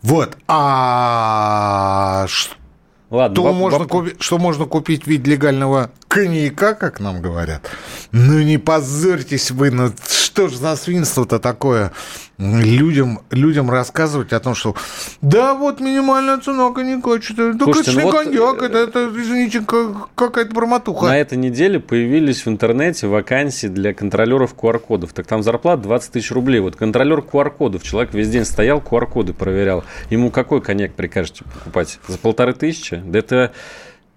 [0.02, 2.26] Вот, а
[3.08, 3.88] Ладно, то можно воп...
[3.88, 7.62] купить, что можно купить в виде легального коньяка, как нам говорят.
[8.10, 9.92] Ну не позорьтесь вы, ну
[10.36, 11.92] что ж за свинство-то такое?
[12.38, 14.74] людям, людям рассказывать о том, что
[15.22, 19.62] да, вот минимальная цена коньяка, что-то, да, Слушайте, это ну вот коньяк, это, это, извините,
[20.14, 21.06] какая-то бормотуха.
[21.06, 25.12] На этой неделе появились в интернете вакансии для контролеров QR-кодов.
[25.14, 26.60] Так там зарплата 20 тысяч рублей.
[26.60, 29.84] Вот контролер QR-кодов, человек весь день стоял, QR-коды проверял.
[30.10, 31.98] Ему какой коньяк прикажете покупать?
[32.06, 32.96] За полторы тысячи?
[32.96, 33.52] Да это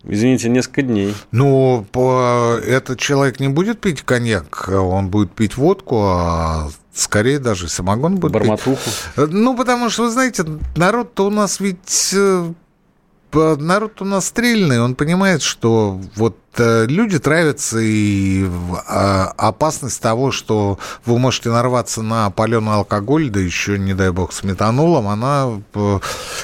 [0.03, 1.13] Извините, несколько дней.
[1.31, 8.15] Ну, этот человек не будет пить коньяк, он будет пить водку, а скорее даже самогон
[8.15, 8.79] будет Барматуху.
[9.15, 9.29] пить.
[9.31, 12.13] Ну, потому что, вы знаете, народ-то у нас ведь...
[12.13, 12.51] Э,
[13.31, 18.47] народ у нас стрельный, он понимает, что вот люди травятся, и
[18.87, 24.33] а, опасность того, что вы можете нарваться на паленый алкоголь, да еще, не дай бог,
[24.33, 25.99] с метанолом, она э,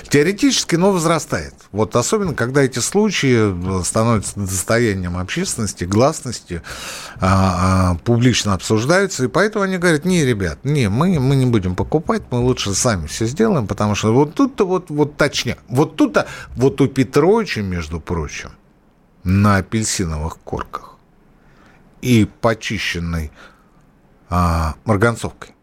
[0.10, 1.54] теоретически, но возрастает.
[1.72, 6.62] Вот особенно, когда эти случаи становятся достоянием общественности, гласности,
[7.20, 11.76] а, а, публично обсуждаются, и поэтому они говорят, не, ребят, не, мы, мы не будем
[11.76, 16.28] покупать, мы лучше сами все сделаем, потому что вот тут-то вот, вот точнее, вот тут-то,
[16.56, 18.52] вот у Петровича, между прочим,
[19.26, 20.96] на апельсиновых корках
[22.02, 23.32] и почищенной
[24.30, 25.56] а, марганцовкой.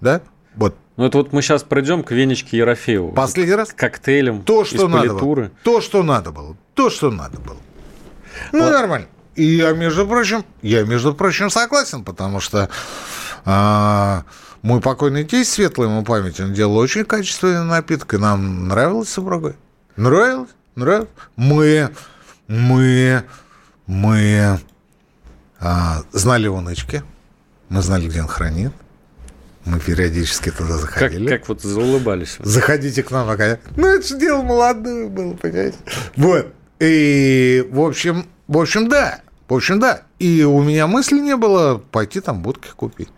[0.00, 0.20] Да?
[0.54, 0.76] Вот.
[0.96, 3.12] Ну, это вот мы сейчас пройдем к Венечке Ерофееву.
[3.12, 3.72] Последний раз?
[3.72, 5.50] К коктейлям То, что надо было.
[5.64, 6.56] То, что надо было.
[6.74, 7.56] То, что надо было.
[8.52, 8.70] Ну, вот.
[8.70, 9.06] нормально.
[9.34, 12.68] И я, между прочим, я, между прочим, согласен, потому что
[13.44, 14.24] а,
[14.60, 19.18] мой покойный тесть, светлый ему память, он делал очень качественный напиток, и нам нравилось с
[19.96, 20.50] Нравилось?
[20.74, 21.08] Нравилось?
[21.36, 21.90] Мы
[22.48, 23.24] мы,
[23.86, 24.60] мы
[25.58, 27.02] а, знали его нычки,
[27.68, 28.72] мы знали, где он хранит.
[29.64, 31.28] Мы периодически туда заходили.
[31.28, 32.36] Как, как вот заулыбались.
[32.38, 35.76] Заходите к нам, а Ну, это же дело молодое было, понимаете?
[36.14, 36.54] Вот.
[36.78, 39.22] И, в общем, в общем, да.
[39.48, 40.02] В общем, да.
[40.20, 43.08] И у меня мысли не было пойти там будки купить.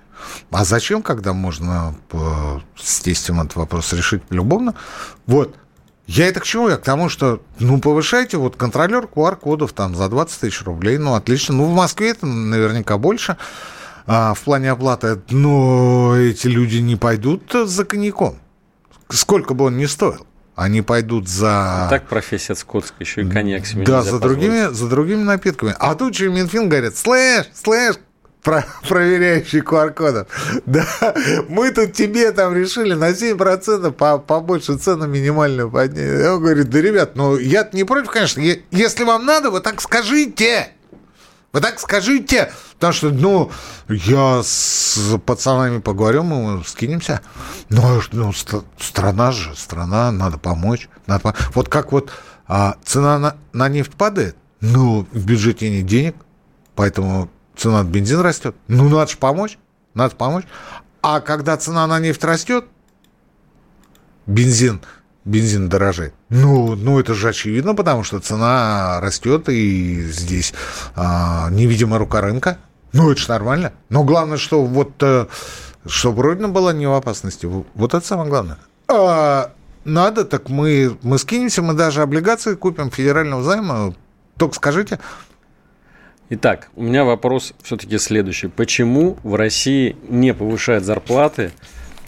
[0.51, 4.75] А зачем, когда можно по, с тестем этот вопрос решить любовно?
[5.27, 5.55] Вот.
[6.09, 6.71] Я это к чему?
[6.71, 11.15] Я к тому, что, ну, повышайте, вот контролер QR-кодов там за 20 тысяч рублей, ну,
[11.15, 11.55] отлично.
[11.55, 13.37] Ну, в Москве это наверняка больше
[14.07, 18.39] а, в плане оплаты, но эти люди не пойдут за коньяком.
[19.11, 20.27] Сколько бы он ни стоил.
[20.57, 21.85] Они пойдут за...
[21.87, 25.75] И так профессия скотская, еще и коньяк себе Да, за другими, за другими напитками.
[25.79, 27.97] А тут же Минфин говорит, слышь, слышь,
[28.43, 30.29] про проверяющий QR-кодов.
[30.67, 30.87] Да,
[31.49, 36.27] мы тут тебе там решили на 7% по побольше цену минимальную поднять.
[36.27, 38.41] Он говорит, да, ребят, ну я не против, конечно.
[38.71, 40.69] Если вам надо, вы так скажите.
[41.53, 42.53] Вы так скажите.
[42.75, 43.51] Потому что, ну,
[43.89, 47.23] я с пацанами поговорю, мы скинемся.
[47.71, 48.33] Ну, ну
[48.79, 50.89] страна же, страна, надо помочь.
[51.07, 52.13] Надо, вот как вот
[52.47, 56.17] а, цена на, на нефть падает, ну, в бюджете нет денег,
[56.75, 58.55] поэтому цена на бензин растет.
[58.69, 59.59] Ну, надо же помочь.
[59.95, 60.45] Надо помочь.
[61.03, 62.65] А когда цена на нефть растет,
[64.27, 64.81] бензин,
[65.25, 66.15] бензин дорожает.
[66.29, 70.55] Ну, ну, это же очевидно, потому что цена растет, и здесь
[70.95, 72.59] а, невидимая рука рынка.
[72.93, 73.73] Ну, это же нормально.
[73.91, 75.29] Но главное, что вот, а,
[75.87, 77.47] чтобы Родина была не в опасности.
[77.47, 78.59] Вот это самое главное.
[78.89, 79.53] А,
[79.85, 83.95] надо, так мы, мы скинемся, мы даже облигации купим федерального займа.
[84.37, 85.01] Только скажите,
[86.31, 88.49] Итак, у меня вопрос все-таки следующий.
[88.49, 91.53] Почему в России не повышают зарплаты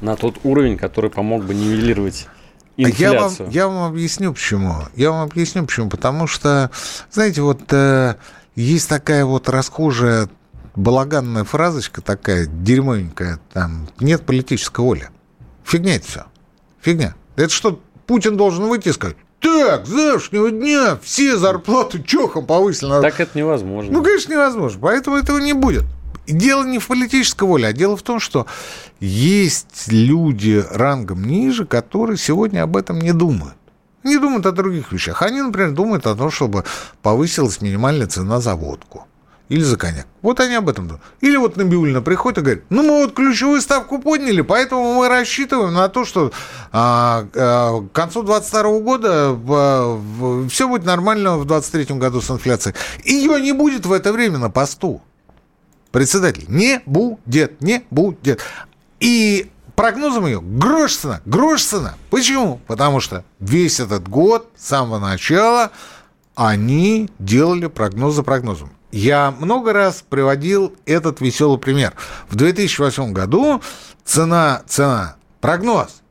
[0.03, 2.29] на тот уровень, который помог бы нивелировать
[2.77, 2.99] инфляцию?
[3.01, 4.75] Я вам, я вам объясню почему.
[4.95, 5.89] Я вам объясню почему.
[5.89, 6.71] Потому что,
[7.11, 8.17] знаете, вот э,
[8.57, 10.29] есть такая вот расхожая
[10.77, 15.09] балаганная фразочка такая, дерьмовенькая, там, нет политической воли.
[15.65, 16.25] Фигня это все.
[16.83, 17.15] Фигня.
[17.37, 23.01] Это что, Путин должен выйти и сказать, так, с завтрашнего дня все зарплаты чохом повысили.
[23.01, 23.93] Так это невозможно.
[23.93, 24.79] Ну, конечно, невозможно.
[24.81, 25.85] Поэтому этого не будет.
[26.27, 28.47] Дело не в политической воле, а дело в том, что
[29.01, 33.55] есть люди рангом ниже, которые сегодня об этом не думают.
[34.05, 35.23] Не думают о других вещах.
[35.23, 36.65] Они, например, думают о том, чтобы
[37.03, 39.07] повысилась минимальная цена за водку.
[39.51, 40.07] Или за коньяк.
[40.23, 41.05] Вот они об этом думают.
[41.21, 45.75] Или вот Набиулина приходит и говорит, ну, мы вот ключевую ставку подняли, поэтому мы рассчитываем
[45.75, 46.31] на то, что
[46.71, 49.11] а, а, к концу 2022 года
[49.49, 52.77] а, все будет нормально в 2023 году с инфляцией.
[53.05, 55.03] Ее не будет в это время на посту.
[55.91, 58.41] Председатель, не будет, не будет.
[59.01, 61.97] И прогнозом ее грош цена, грош цена.
[62.11, 62.61] Почему?
[62.69, 65.73] Потому что весь этот год, с самого начала,
[66.37, 68.71] они делали прогноз за прогнозом.
[68.93, 71.95] Я много раз приводил этот веселый пример.
[72.29, 73.63] В 2008 году
[74.05, 76.03] цена, цена, прогноз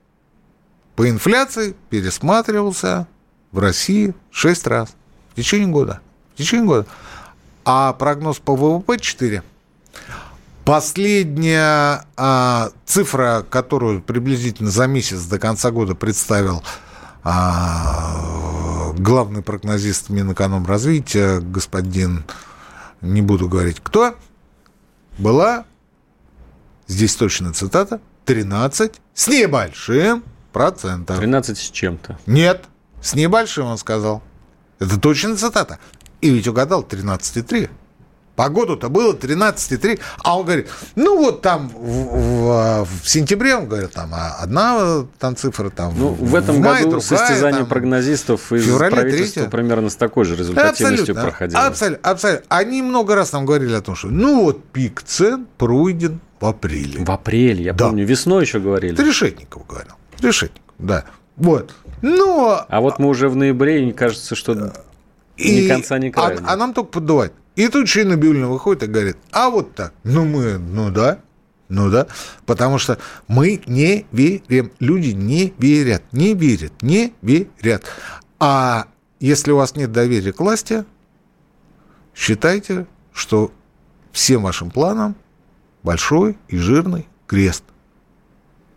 [0.95, 3.07] по инфляции пересматривался
[3.51, 4.89] в России 6 раз
[5.31, 6.01] в течение года.
[6.33, 6.85] В течение года.
[7.65, 9.43] А прогноз по ВВП 4.
[10.63, 16.63] Последняя а, цифра, которую приблизительно за месяц до конца года представил
[17.23, 22.23] а, главный прогнозист Минэкономразвития господин
[23.01, 24.15] не буду говорить кто,
[25.17, 25.65] была,
[26.87, 31.17] здесь точно цитата, 13 с небольшим процентом.
[31.17, 32.19] 13 с чем-то.
[32.25, 32.65] Нет,
[33.01, 34.21] с небольшим, он сказал.
[34.79, 35.79] Это точно цитата.
[36.21, 37.69] И ведь угадал 13,3.
[38.39, 39.99] Погоду-то было 13,3.
[40.23, 45.05] А он говорит, ну вот там в, в, в сентябре, он говорит, там а одна
[45.19, 48.65] там цифра, там ну, в, в этом в мае, году другая, состязание там, прогнозистов из
[48.77, 49.51] правительства 3.
[49.51, 51.61] примерно с такой же результативностью абсолютно, проходило.
[51.63, 52.45] Абсолютно, абсолютно.
[52.47, 57.03] Они много раз нам говорили о том, что ну вот пик цен пройден в апреле.
[57.03, 57.87] В апреле, я да.
[57.87, 58.95] помню, весной еще говорили.
[58.95, 59.95] Решетников говорил.
[60.21, 61.03] Решетников, да.
[61.35, 61.75] Вот.
[62.01, 62.65] Но...
[62.69, 64.71] А вот мы уже в ноябре, и кажется, что
[65.35, 65.63] и...
[65.63, 66.39] ни конца, ни края.
[66.45, 67.33] А, а нам только поддувать.
[67.55, 69.93] И тут Шейна Бюльна выходит и говорит, а вот так.
[70.03, 71.19] Ну мы, ну да,
[71.67, 72.07] ну да,
[72.45, 74.71] потому что мы не верим.
[74.79, 77.83] Люди не верят, не верят, не верят.
[78.39, 78.87] А
[79.19, 80.85] если у вас нет доверия к власти,
[82.15, 83.51] считайте, что
[84.11, 85.15] всем вашим планам
[85.83, 87.63] большой и жирный крест.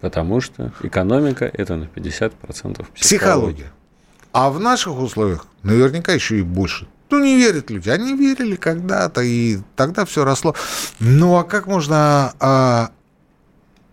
[0.00, 2.92] Потому что экономика– это на 50% психология.
[2.94, 3.72] психология.
[4.32, 6.88] А в наших условиях наверняка еще и больше.
[7.12, 7.90] Ну, не верят люди.
[7.90, 10.54] Они верили когда-то, и тогда все росло.
[10.98, 12.90] Ну, а как можно а,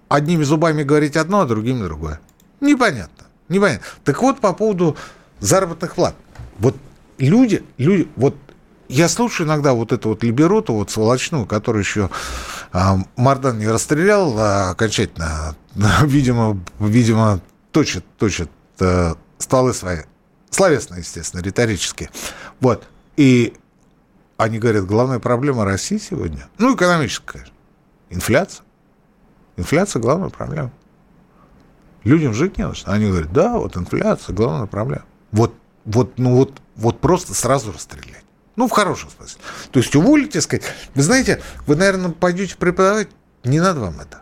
[0.08, 2.22] одними зубами говорить одно, а другими другое?
[2.62, 3.26] Непонятно.
[3.50, 3.86] Непонятно.
[4.06, 4.96] Так вот, по поводу
[5.42, 6.16] заработных плат.
[6.60, 6.78] Вот
[7.18, 8.38] люди, люди, вот
[8.88, 12.10] я слушаю иногда вот эту вот либероту, вот сволочную, которую еще
[12.72, 15.58] а, Мардан не расстрелял а, окончательно.
[16.04, 17.42] Видимо, видимо,
[17.74, 20.04] точит, точит а, стволы свои.
[20.52, 22.10] Словесно, естественно, риторически.
[22.62, 22.88] Вот.
[23.20, 23.54] И
[24.38, 27.46] они говорят, главная проблема России сегодня, ну, экономическая,
[28.10, 28.66] инфляция.
[29.58, 30.72] Инфляция– главная проблема.
[32.06, 32.94] Людям жить не на.
[32.94, 35.04] Они говорят, да, вот инфляция– главная проблема.
[35.34, 35.54] Вот,
[35.84, 38.24] вот, ну вот, вот просто сразу расстрелять.
[38.56, 39.42] Ну, в хорошем смысле.
[39.72, 40.64] То есть уволите, сказать,
[40.96, 43.10] вы знаете, вы, наверное, пойдете преподавать,
[43.44, 44.22] не надо вам это.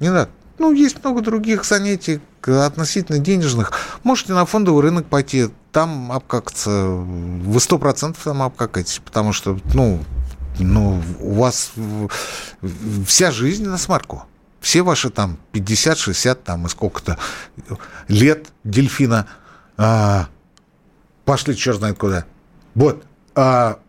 [0.00, 0.30] Не надо.
[0.56, 3.72] Ну, есть много других занятий относительно денежных.
[4.02, 6.70] Можете на фондовый рынок пойти, там обкакаться.
[6.70, 10.02] Вы сто процентов там обкакаетесь, потому что, ну,
[10.58, 11.72] ну, у вас
[13.06, 14.24] вся жизнь на смарку.
[14.60, 17.18] Все ваши там 50, 60 там и сколько-то
[18.06, 19.26] лет дельфина
[19.76, 20.28] а,
[21.24, 22.26] пошли черт знает куда.
[22.74, 23.04] Вот.
[23.34, 23.80] А,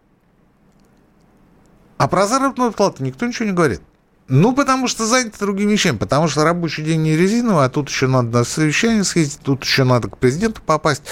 [1.98, 3.82] а про заработную плату никто ничего не говорит.
[4.30, 8.08] Ну, потому что заняты другими вещами, потому что рабочий день не резиновый, а тут еще
[8.08, 11.04] надо на совещание съездить, тут еще надо к президенту попасть,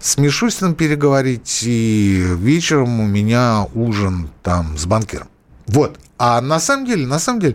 [0.00, 5.28] с Мишустиным переговорить, и вечером у меня ужин там с банкиром.
[5.68, 6.00] Вот.
[6.18, 7.54] А на самом деле, на самом деле,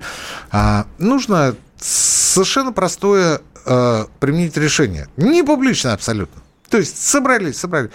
[0.52, 5.10] а, нужно совершенно простое а, применить решение.
[5.18, 6.42] Не публичное абсолютно.
[6.70, 7.92] То есть собрались, собрались.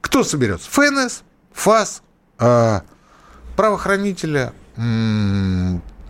[0.00, 0.70] Кто соберется?
[0.70, 1.20] ФНС,
[1.52, 2.02] ФАС,
[2.38, 2.82] а,
[3.56, 4.52] правоохранителя,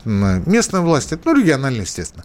[0.06, 2.24] местная власть, ну, региональная, естественно.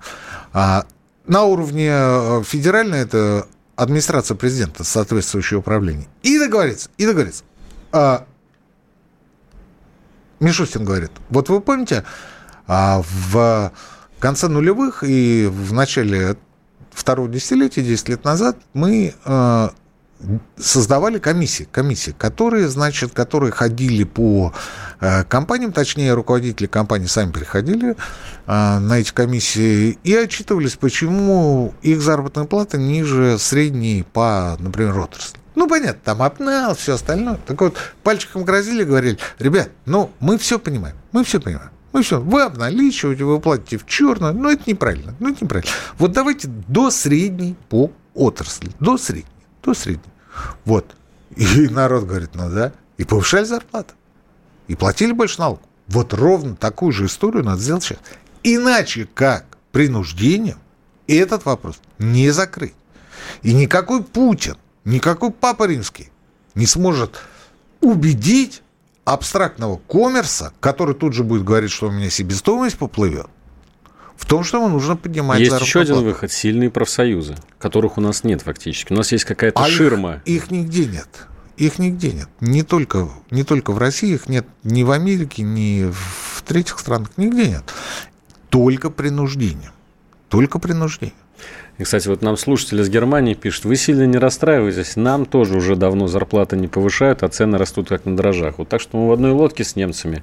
[0.53, 0.85] А
[1.25, 6.07] на уровне э, федеральной это администрация президента, соответствующее управление.
[6.23, 7.43] И договориться, и договориться.
[7.91, 8.25] А,
[10.39, 12.03] Мишустин говорит, вот вы помните,
[12.67, 13.71] а, в
[14.19, 16.37] конце нулевых и в начале
[16.91, 19.69] второго десятилетия, 10 лет назад, мы э,
[20.57, 24.53] создавали комиссии, комиссии, которые, значит, которые ходили по
[24.99, 27.95] э, компаниям, точнее, руководители компаний сами приходили э,
[28.45, 35.39] на эти комиссии и отчитывались, почему их заработная плата ниже средней по, например, отрасли.
[35.55, 37.39] Ну, понятно, там обнал, все остальное.
[37.45, 41.71] Так вот, пальчиком грозили, говорили, ребят, ну, мы все понимаем, мы все понимаем.
[41.91, 45.71] Мы все, вы обналичиваете, вы платите в черную, но это неправильно, ну, это неправильно.
[45.97, 49.25] Вот давайте до средней по отрасли, до средней,
[49.63, 50.11] до средней.
[50.65, 50.95] Вот.
[51.35, 52.73] И народ говорит, ну да.
[52.97, 53.93] И повышали зарплату.
[54.67, 55.61] И платили больше налог.
[55.87, 57.99] Вот ровно такую же историю надо сделать сейчас.
[58.43, 60.57] Иначе как принуждением
[61.07, 62.73] этот вопрос не закрыть.
[63.41, 66.09] И никакой Путин, никакой Папа Римский
[66.55, 67.19] не сможет
[67.81, 68.61] убедить
[69.05, 73.27] абстрактного коммерса, который тут же будет говорить, что у меня себестоимость поплывет,
[74.21, 78.23] в том, что ему нужно поднимать Есть еще один выход– сильные профсоюзы, которых у нас
[78.23, 78.93] нет фактически.
[78.93, 80.21] У нас есть какая-то а ширма.
[80.25, 81.27] Их, их нигде нет.
[81.57, 82.29] Их нигде нет.
[82.39, 87.09] Не только, не только в России, их нет ни в Америке, ни в третьих странах.
[87.17, 87.63] Нигде нет.
[88.49, 89.71] Только принуждением.
[90.29, 91.15] Только принуждением.
[91.81, 95.75] И, кстати, вот нам слушатели из Германии пишут, вы сильно не расстраивайтесь, нам тоже уже
[95.75, 98.59] давно зарплаты не повышают, а цены растут как на дрожжах.
[98.59, 100.21] Вот так что мы в одной лодке с немцами,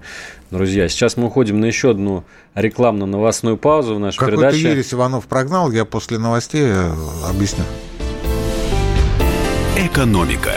[0.53, 0.89] друзья.
[0.89, 2.23] Сейчас мы уходим на еще одну
[2.55, 4.59] рекламно-новостную паузу в нашей Какой передаче.
[4.59, 6.93] Какой ересь Иванов прогнал, я после новостей э,
[7.29, 7.65] объясню.
[9.77, 10.53] Экономика.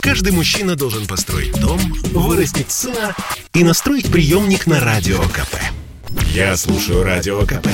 [0.00, 1.80] Каждый мужчина должен построить дом,
[2.12, 3.16] вырастить сына
[3.54, 5.81] и настроить приемник на Радио КП.
[6.20, 7.68] Я слушаю Радио КП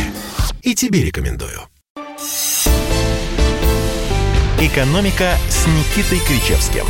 [0.63, 1.61] и тебе рекомендую.
[4.61, 6.85] «Экономика» с Никитой Кричевским.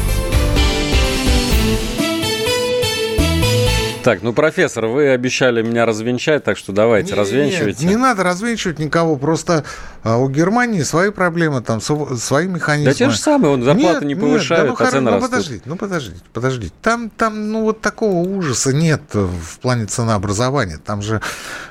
[4.09, 7.85] Так, ну, профессор, вы обещали меня развенчать, так что давайте, не, развенчивайте.
[7.85, 9.65] Нет, не надо развенчивать никого, просто
[10.03, 12.93] а, у Германии свои проблемы, там свои механизмы.
[12.93, 15.11] Да те же самые, он зарплату нет, не повышает, нет, да, ну, а цены ну,
[15.11, 15.31] растут.
[15.31, 16.73] Подождите, ну, подождите, подождите.
[16.81, 20.79] Там, там, ну, вот такого ужаса нет в плане ценообразования.
[20.79, 21.21] Там же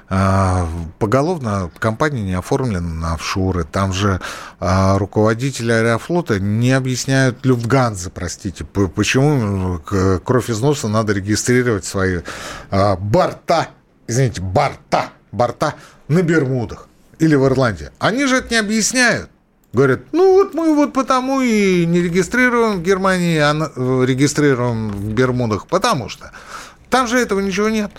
[0.10, 0.70] а,
[1.00, 4.22] поголовно компания не оформлена на офшоры, там же
[4.60, 9.80] а, руководители аэрофлота не объясняют Люфтганзы, простите, почему
[10.24, 12.20] кровь из носа надо регистрировать свои
[12.72, 13.70] борта,
[14.08, 15.76] извините, борта, борта
[16.08, 16.88] на Бермудах
[17.20, 17.90] или в Ирландии.
[18.00, 19.30] Они же это не объясняют.
[19.74, 23.54] Говорят, ну вот мы вот потому и не регистрируем в Германии, а
[24.06, 26.32] регистрируем в Бермудах, потому что
[26.90, 27.92] там же этого ничего нет.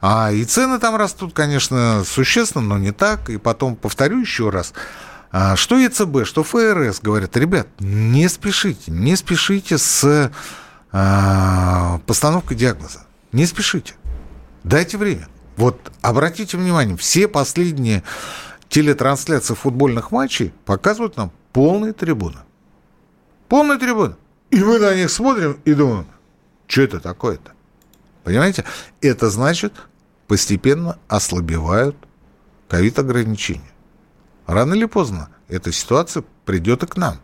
[0.00, 3.30] А и цены там растут, конечно, существенно, но не так.
[3.30, 4.72] И потом повторю еще раз,
[5.30, 10.32] а, что ЕЦБ, что ФРС говорят, ребят, не спешите, не спешите с
[10.90, 13.06] а, постановкой диагноза.
[13.32, 13.94] Не спешите.
[14.62, 15.28] Дайте время.
[15.56, 18.02] Вот обратите внимание, все последние
[18.68, 22.40] телетрансляции футбольных матчей показывают нам полные трибуны.
[23.48, 24.16] Полные трибуны.
[24.50, 26.06] И мы на них смотрим и думаем,
[26.66, 27.52] что это такое-то?
[28.24, 28.64] Понимаете?
[29.00, 29.74] Это значит,
[30.26, 31.96] постепенно ослабевают
[32.68, 33.70] ковид-ограничения.
[34.46, 37.20] Рано или поздно эта ситуация придет и к нам.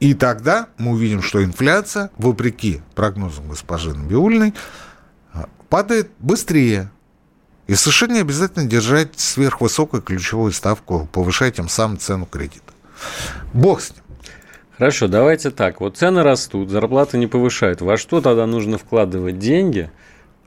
[0.00, 4.52] И тогда мы увидим, что инфляция, вопреки прогнозам госпожи Набиульной,
[5.68, 6.90] падает быстрее.
[7.66, 12.72] И совершенно не обязательно держать сверхвысокую ключевую ставку, повышать тем самым цену кредита.
[13.52, 14.02] Бог с ним.
[14.78, 15.80] Хорошо, давайте так.
[15.80, 17.80] Вот цены растут, зарплаты не повышают.
[17.80, 19.90] Во что тогда нужно вкладывать деньги,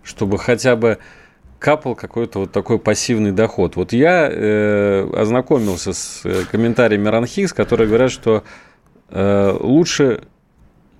[0.04, 1.00] чтобы хотя бы
[1.58, 3.76] капал какой-то вот такой пассивный доход.
[3.76, 8.43] Вот я э, ознакомился с э, комментариями Ранхикс, которые говорят, что
[9.12, 10.24] лучше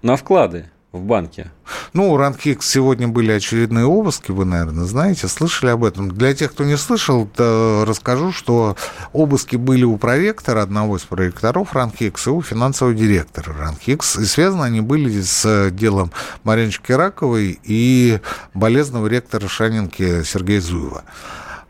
[0.02, 1.52] на вклады в банке.
[1.94, 6.10] Ну, у Ранхикс сегодня были очередные обыски, вы, наверное, знаете, слышали об этом.
[6.10, 8.76] Для тех, кто не слышал, расскажу, что
[9.14, 14.16] обыски были у проректора, одного из проректоров Ранхикс, и у финансового директора Ранхикс.
[14.16, 16.12] И связаны они были с делом
[16.44, 18.20] Мариночки Раковой и
[18.56, 21.04] болезного ректора Шанинки Сергея Зуева.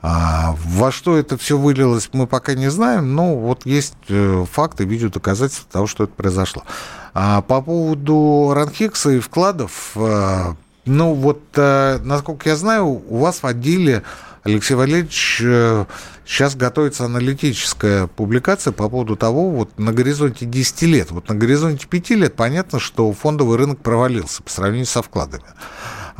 [0.02, 4.86] А во что это все вылилось, мы пока не знаем, но вот есть э, факты,
[4.86, 6.64] видеодоказательства того, что это произошло.
[7.14, 10.54] А по поводу Ранхикса и вкладов, э,
[10.86, 14.04] ну вот, э, насколько я знаю, у вас в отделе,
[14.44, 15.44] Алексей Валерьевич,
[16.26, 21.86] сейчас готовится аналитическая публикация по поводу того, вот на горизонте 10 лет, вот на горизонте
[21.88, 25.44] 5 лет понятно, что фондовый рынок провалился по сравнению со вкладами.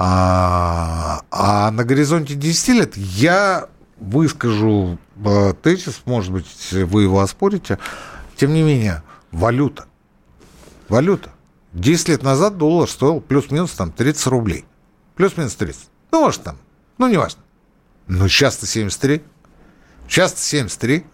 [0.02, 7.80] А, а на горизонте 10 лет я выскажу э, тезис, может быть, вы его оспорите.
[8.38, 9.88] Тем не менее, валюта.
[10.88, 11.32] Валюта.
[11.74, 14.64] 10 лет назад доллар стоил плюс-минус там 30 рублей.
[15.16, 15.90] Плюс-минус 30.
[16.14, 16.58] Ну, может, там.
[16.98, 17.44] Ну, не важно.
[18.08, 19.22] Но сейчас-то 73.
[20.08, 21.06] Сейчас-то 73.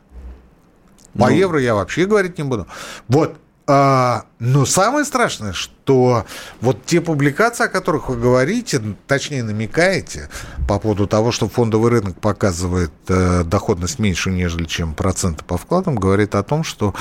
[1.14, 1.36] По ну...
[1.36, 2.68] евро я вообще говорить не буду.
[3.08, 3.36] Вот.
[3.68, 6.26] А, но самое страшное, что
[6.62, 10.30] вот те публикации, о которых вы говорите, точнее намекаете
[10.68, 15.96] по поводу того, что фондовый рынок показывает э, доходность меньше, нежели чем проценты по вкладам,
[15.96, 16.94] говорит о том, что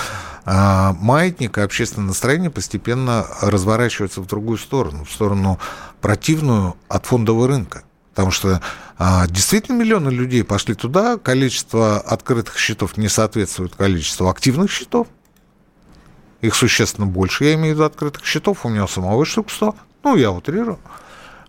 [0.47, 5.59] э, маятник и общественное настроение постепенно разворачиваются в другую сторону, в сторону
[6.01, 7.83] противную от фондового рынка.
[8.15, 8.62] Потому что
[8.97, 15.09] а, действительно миллионы людей пошли туда, количество открытых счетов не соответствует количеству активных счетов.
[16.45, 17.45] Их существенно больше.
[17.45, 18.66] Я имею в виду открытых счетов.
[18.66, 19.74] У меня самого штук 100.
[20.03, 20.78] Ну, я утрирую.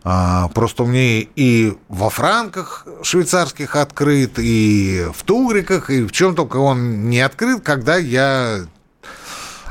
[0.06, 6.34] А, просто у меня и во франках швейцарских открыт, и в тугриках, и в чем
[6.34, 8.68] только он не открыт, когда я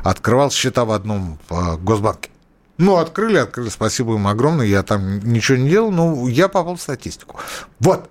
[0.02, 2.30] открывал счета в одном а, госбанке.
[2.76, 6.82] Ну, открыли, открыли, спасибо им огромное, я там ничего не делал, но я попал в
[6.82, 7.38] статистику.
[7.78, 8.10] Вот.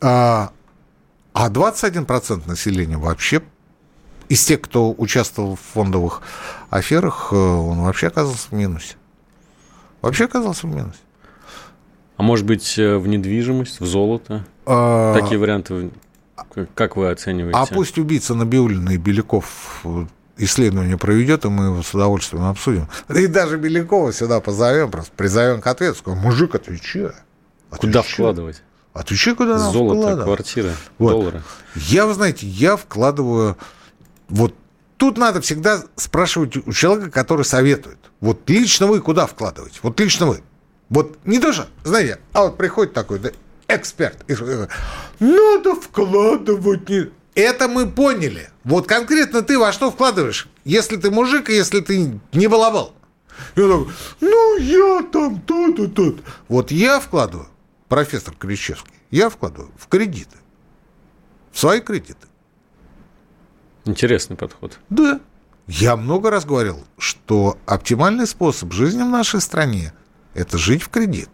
[0.00, 0.52] А,
[1.34, 3.42] а 21% населения вообще
[4.28, 6.22] из тех, кто участвовал в фондовых
[6.70, 8.96] аферах, э, он вообще оказался в минусе.
[10.02, 10.98] Вообще оказался в минусе.
[12.16, 14.44] А может быть, э, в недвижимость, в золото?
[14.66, 15.14] А...
[15.14, 15.90] Такие варианты,
[16.74, 17.58] как вы оцениваете?
[17.58, 20.06] А пусть убийца Набиулина и Беляков э,
[20.36, 22.88] исследование проведет, и мы его с удовольствием обсудим.
[23.08, 27.06] И даже Белякова сюда позовем, просто призовем к ответу, скажем, мужик, отвечай.
[27.70, 27.78] отвечай.
[27.78, 28.62] Куда вкладывать?
[28.94, 30.24] Отвечай, куда надо Золото, вкладывать.
[30.24, 31.10] квартиры, вот.
[31.12, 31.42] доллары.
[31.74, 33.56] Я, вы знаете, я вкладываю...
[34.28, 34.54] Вот
[34.96, 37.98] тут надо всегда спрашивать у человека, который советует.
[38.20, 39.78] Вот лично вы куда вкладываете?
[39.82, 40.42] Вот лично вы.
[40.88, 43.30] Вот не то, что, знаете, а вот приходит такой да,
[43.68, 44.34] эксперт и
[45.20, 46.88] надо вкладывать.
[46.88, 47.10] Не...
[47.34, 48.50] Это мы поняли.
[48.64, 50.48] Вот конкретно ты во что вкладываешь?
[50.64, 52.94] Если ты мужик, и если ты не баловал.
[53.54, 56.16] Я такой, ну, я там то-то, то
[56.48, 57.48] Вот я вкладываю,
[57.88, 60.36] профессор Кричевский, я вкладываю в кредиты.
[61.52, 62.26] В свои кредиты.
[63.88, 64.78] Интересный подход.
[64.90, 65.18] Да.
[65.66, 69.94] Я много раз говорил, что оптимальный способ жизни в нашей стране–
[70.34, 71.30] это жить в кредит.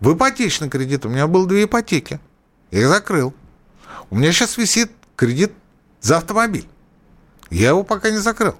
[0.00, 2.18] В ипотечный кредит у меня было две ипотеки.
[2.72, 3.32] Я их закрыл.
[4.10, 5.52] У меня сейчас висит кредит
[6.00, 6.66] за автомобиль.
[7.48, 8.56] Я его пока не закрыл.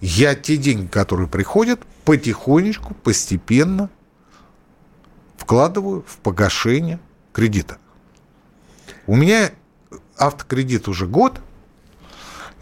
[0.00, 3.90] Я те деньги, которые приходят, потихонечку, постепенно
[5.36, 7.00] вкладываю в погашение
[7.32, 7.78] кредита.
[9.08, 9.50] У меня
[10.16, 11.40] автокредит уже год,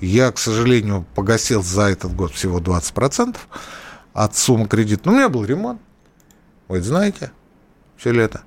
[0.04, 3.36] я, к сожалению, погасил за этот год всего 20%
[4.12, 5.02] от суммы кредита.
[5.06, 5.80] Но у меня был ремонт.
[6.68, 7.32] Вы знаете,
[7.96, 8.42] все лето.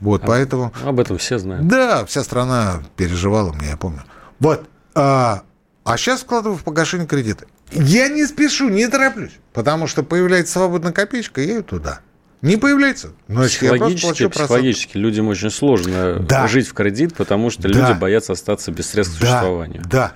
[0.00, 0.72] Вот, а, поэтому...
[0.84, 1.66] Об этом все знают.
[1.66, 4.02] Да, вся страна переживала мне, я помню.
[4.38, 4.68] Вот.
[4.94, 5.42] А,
[5.84, 7.46] а сейчас вкладываю в погашение кредита.
[7.72, 12.00] Я не спешу, не тороплюсь, потому что появляется свободная копеечка, я ее туда.
[12.40, 13.12] Не появляется.
[13.26, 16.46] Но психологически, психологически людям очень сложно да.
[16.46, 17.68] жить в кредит, потому что да.
[17.68, 19.26] люди боятся остаться без средств да.
[19.26, 19.82] существованию.
[19.90, 20.12] Да,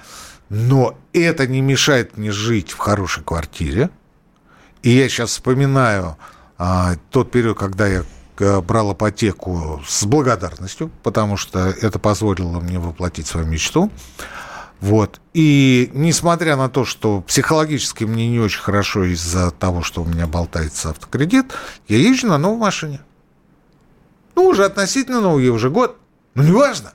[0.53, 3.88] но это не мешает мне жить в хорошей квартире.
[4.82, 6.18] И я сейчас вспоминаю
[6.59, 8.05] а, тот период, когда я
[8.38, 13.90] а, брал ипотеку с благодарностью, потому что это позволило мне воплотить свою мечту.
[14.82, 15.22] Вот.
[15.32, 20.26] И несмотря на то, что психологически мне не очень хорошо из-за того, что у меня
[20.26, 21.46] болтается автокредит,
[21.88, 23.00] я езжу на новой машине.
[24.34, 25.96] Ну, уже относительно новый, уже год.
[26.34, 26.92] Ну, неважно.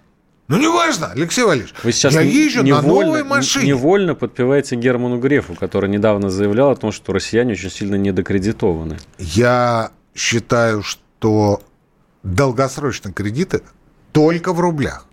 [0.48, 1.74] Ну, неважно, Алексей Валерьевич.
[1.84, 3.68] Вы сейчас я езжу невольно, на новой машине.
[3.68, 8.98] Невольно подпеваете Герману Грефу, который недавно заявлял о том, что россияне очень сильно недокредитованы.
[9.20, 11.62] Я считаю, что
[12.24, 13.62] долгосрочные кредиты
[14.14, 15.06] только в рублях.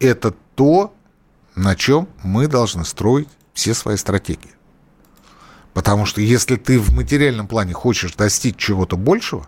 [0.00, 0.94] Это то,
[1.54, 4.50] на чем мы должны строить все свои стратегии.
[5.72, 9.46] Потому что если ты в материальном плане хочешь достичь чего-то большего,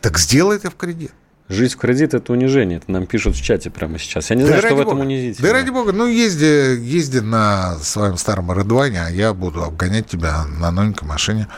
[0.00, 1.12] так сделай это в кредит.
[1.52, 2.78] Жить в кредит– это унижение.
[2.78, 4.30] Это нам пишут в чате прямо сейчас.
[4.30, 5.46] Я не да знаю, что в этом унизительно.
[5.46, 10.44] Да ради бога, ну езди, езди на своем старом Редване, а я буду обгонять тебя
[10.46, 11.48] на новенькой машине.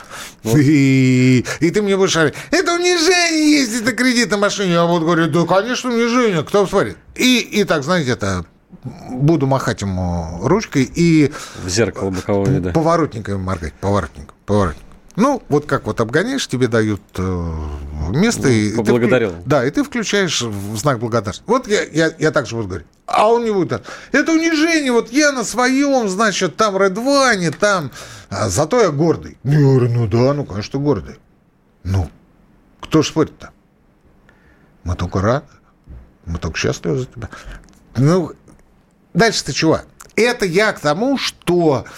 [0.43, 0.59] Вот.
[0.65, 4.73] И, и ты мне будешь говорить, это унижение ездить на кредит на машине.
[4.73, 6.97] Я буду говорить, да, конечно, унижение, кто смотрит.
[7.15, 8.45] И, и так, знаете, это
[8.83, 11.31] буду махать ему ручкой и...
[11.63, 12.71] В зеркало бокового вида.
[12.71, 14.84] Поворотниками моргать, поворотник, поворотник.
[15.15, 17.53] Ну, вот как вот обгоняешь, тебе дают э,
[18.09, 18.43] место.
[18.43, 19.31] Ну, и поблагодарил.
[19.31, 21.43] Ты, да, и ты включаешь в знак благодарности.
[21.47, 22.87] Вот я, я, я так же буду говорить.
[23.05, 23.83] А он не будет.
[24.11, 24.91] Это унижение.
[24.91, 27.91] Вот я на своем, значит, там Редване, там...
[28.29, 29.37] А, зато я гордый.
[29.43, 31.15] Я говорю, ну да, ну, конечно, гордый.
[31.83, 32.09] Ну,
[32.81, 33.51] кто ж спорит-то?
[34.83, 35.47] Мы только рады.
[36.25, 37.29] Мы только счастливы за тебя.
[37.95, 38.33] Ну,
[39.13, 39.79] дальше-то чего?
[40.15, 41.89] Это я к тому, что Э,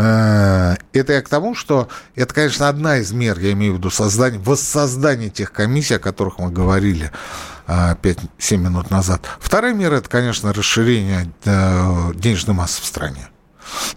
[0.00, 4.40] это я к тому, что это, конечно, одна из мер, я имею в виду создание,
[4.40, 7.10] воссоздание тех комиссий, о которых мы говорили
[7.66, 9.22] 5-7 э, минут назад.
[9.40, 13.28] Вторая мера– это, конечно, расширение э, денежной массы в стране.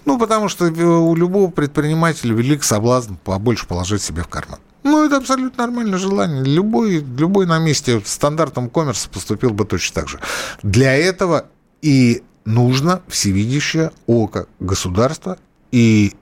[0.06, 4.60] Ну, потому что у любого предпринимателя велик соблазн побольше положить себе в карман.
[4.84, 6.44] Ну, это абсолютно нормальное желание.
[6.44, 10.20] Любой, любой на месте стандартом коммерса поступил бы точно так же.
[10.62, 11.46] Для этого
[11.82, 15.38] и нужно всевидящее око государства
[15.74, 16.16] и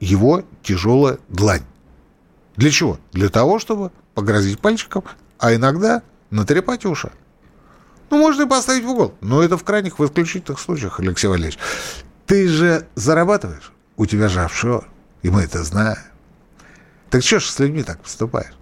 [0.00, 1.64] его тяжелая длань.
[2.56, 3.00] Для чего?
[3.12, 5.02] Для того, чтобы погрозить пальчиком,
[5.38, 7.10] а иногда натрепать уши.
[8.10, 11.58] Ну, можно и поставить в угол, но это в крайних, в исключительных случаях, Алексей Валерьевич.
[12.26, 14.86] Ты же зарабатываешь, у тебя же офшор,
[15.22, 15.96] и мы это знаем.
[17.08, 18.54] Так что ж с людьми так поступаешь?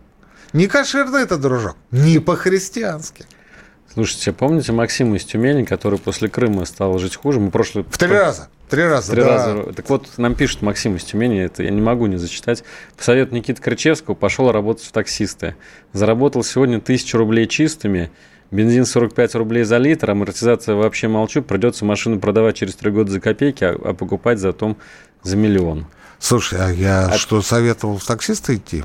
[0.52, 3.26] Не кошерно это, дружок, не по-христиански.
[3.92, 7.40] Слушайте, помните Максима из Тюмени, который после Крыма стал жить хуже?
[7.40, 7.84] Мы прошлый...
[7.88, 8.48] В три раза.
[8.68, 9.28] Три раза, Три да.
[9.28, 9.72] раза.
[9.72, 12.64] Так вот, нам пишет Максим из Тюмени, это я не могу не зачитать.
[12.96, 15.54] По совету Никиты Крычевского пошел работать в таксисты.
[15.92, 18.10] Заработал сегодня тысячу рублей чистыми,
[18.50, 23.20] бензин 45 рублей за литр, амортизация вообще молчу, придется машину продавать через три года за
[23.20, 24.76] копейки, а, а покупать затом
[25.22, 25.86] за миллион.
[26.18, 28.82] Слушай, а я что, советовал в таксиста идти?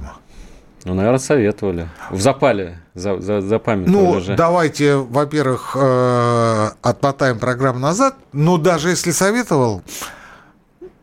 [0.83, 1.87] Ну, наверное, советовали.
[2.09, 4.35] В запале, за, за, запамятовали Ну, же.
[4.35, 8.15] давайте, во-первых, э, отмотаем программу назад.
[8.33, 9.83] Но даже если советовал,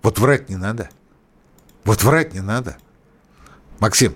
[0.03, 0.89] вот врать не надо.
[1.85, 2.76] Вот врать не надо.
[3.79, 4.14] Максим,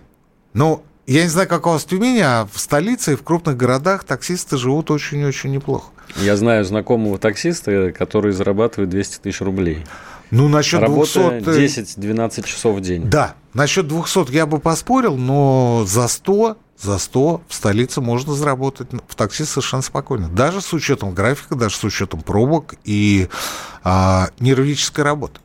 [0.53, 3.57] ну, я не знаю, как у вас в Тюмени, а в столице и в крупных
[3.57, 5.91] городах таксисты живут очень-очень неплохо.
[6.17, 9.85] Я знаю знакомого таксиста, который зарабатывает 200 тысяч рублей.
[10.33, 11.99] Ну, насчет Работая 200...
[11.99, 13.03] 10-12 часов в день.
[13.05, 18.89] Да, насчет 200 я бы поспорил, но за 100, за 100 в столице можно заработать
[19.07, 20.31] в такси совершенно спокойно.
[20.31, 23.29] Даже с учетом графика, даже с учетом пробок и
[23.85, 25.39] а, нервической работы.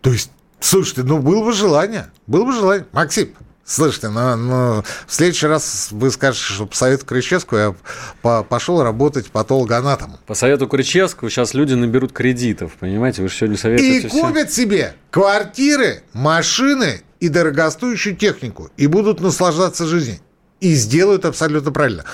[0.00, 0.30] То есть,
[0.60, 2.86] слушайте, ну было бы желание, было бы желание.
[2.92, 3.34] Максим,
[3.70, 7.74] Слышите, ну, ну, в следующий раз вы скажете, что по совету Кричевского я
[8.20, 10.18] по пошел работать патологоанатомом.
[10.26, 13.22] По совету Кричевского сейчас люди наберут кредитов, понимаете?
[13.22, 14.20] Вы же сегодня И советуете все.
[14.22, 18.70] купят себе квартиры, машины и дорогостоящую технику.
[18.76, 20.18] И будут наслаждаться жизнью.
[20.58, 22.04] И сделают абсолютно правильно.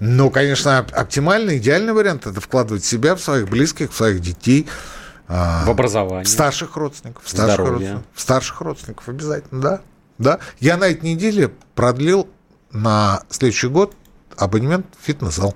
[0.00, 4.66] Но, конечно, оп- оптимальный, идеальный вариант– это вкладывать себя в своих близких, в своих детей,
[5.28, 6.24] а, В образование.
[6.24, 7.22] в старших родственников.
[7.24, 7.72] В старших, Здоровье.
[7.74, 9.80] родственников, в старших родственников обязательно, да.
[10.18, 10.38] Да.
[10.60, 12.28] Я на этой неделе продлил
[12.70, 13.94] на следующий год
[14.36, 15.54] абонемент в фитнес-зал.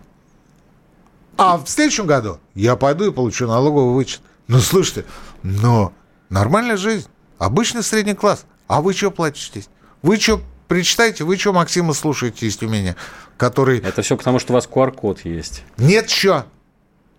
[1.37, 4.21] А в следующем году я пойду и получу налоговый вычет.
[4.49, 5.05] Ну, слушайте,
[5.43, 5.93] но
[6.31, 8.47] нормальная жизнь, обычный средний класс.
[8.69, 9.69] А вы что платитесь?
[10.03, 11.25] Вы что причитаете?
[11.25, 12.97] Вы что Максима слушаете из Тюмени,
[13.37, 13.81] который...
[13.81, 15.63] Это все потому, что у вас QR-код есть.
[15.77, 16.47] Нет что.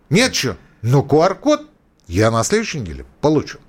[0.09, 0.57] Нет что.
[0.81, 1.67] Но QR-код
[2.07, 3.59] я на следующей неделе получу.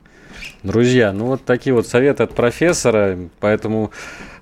[0.63, 3.91] Друзья, ну вот такие вот советы от профессора, поэтому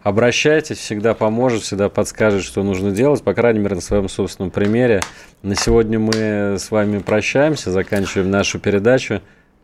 [0.03, 5.03] обращайтесь, всегда поможет, всегда подскажет, что нужно делать, по крайней мере, на своем собственном примере.
[5.43, 9.21] На сегодня мы с вами прощаемся, заканчиваем нашу передачу.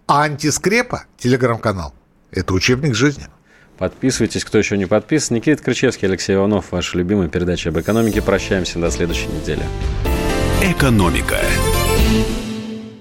[0.07, 1.95] Антискрепа, телеграм-канал,
[2.31, 3.27] это учебник жизни.
[3.79, 5.37] Подписывайтесь, кто еще не подписан.
[5.37, 8.23] Никита Крычевский, Алексей Иванов, ваша любимая передача об экономике.
[8.23, 9.63] Прощаемся до следующей недели.
[10.63, 11.39] «Экономика».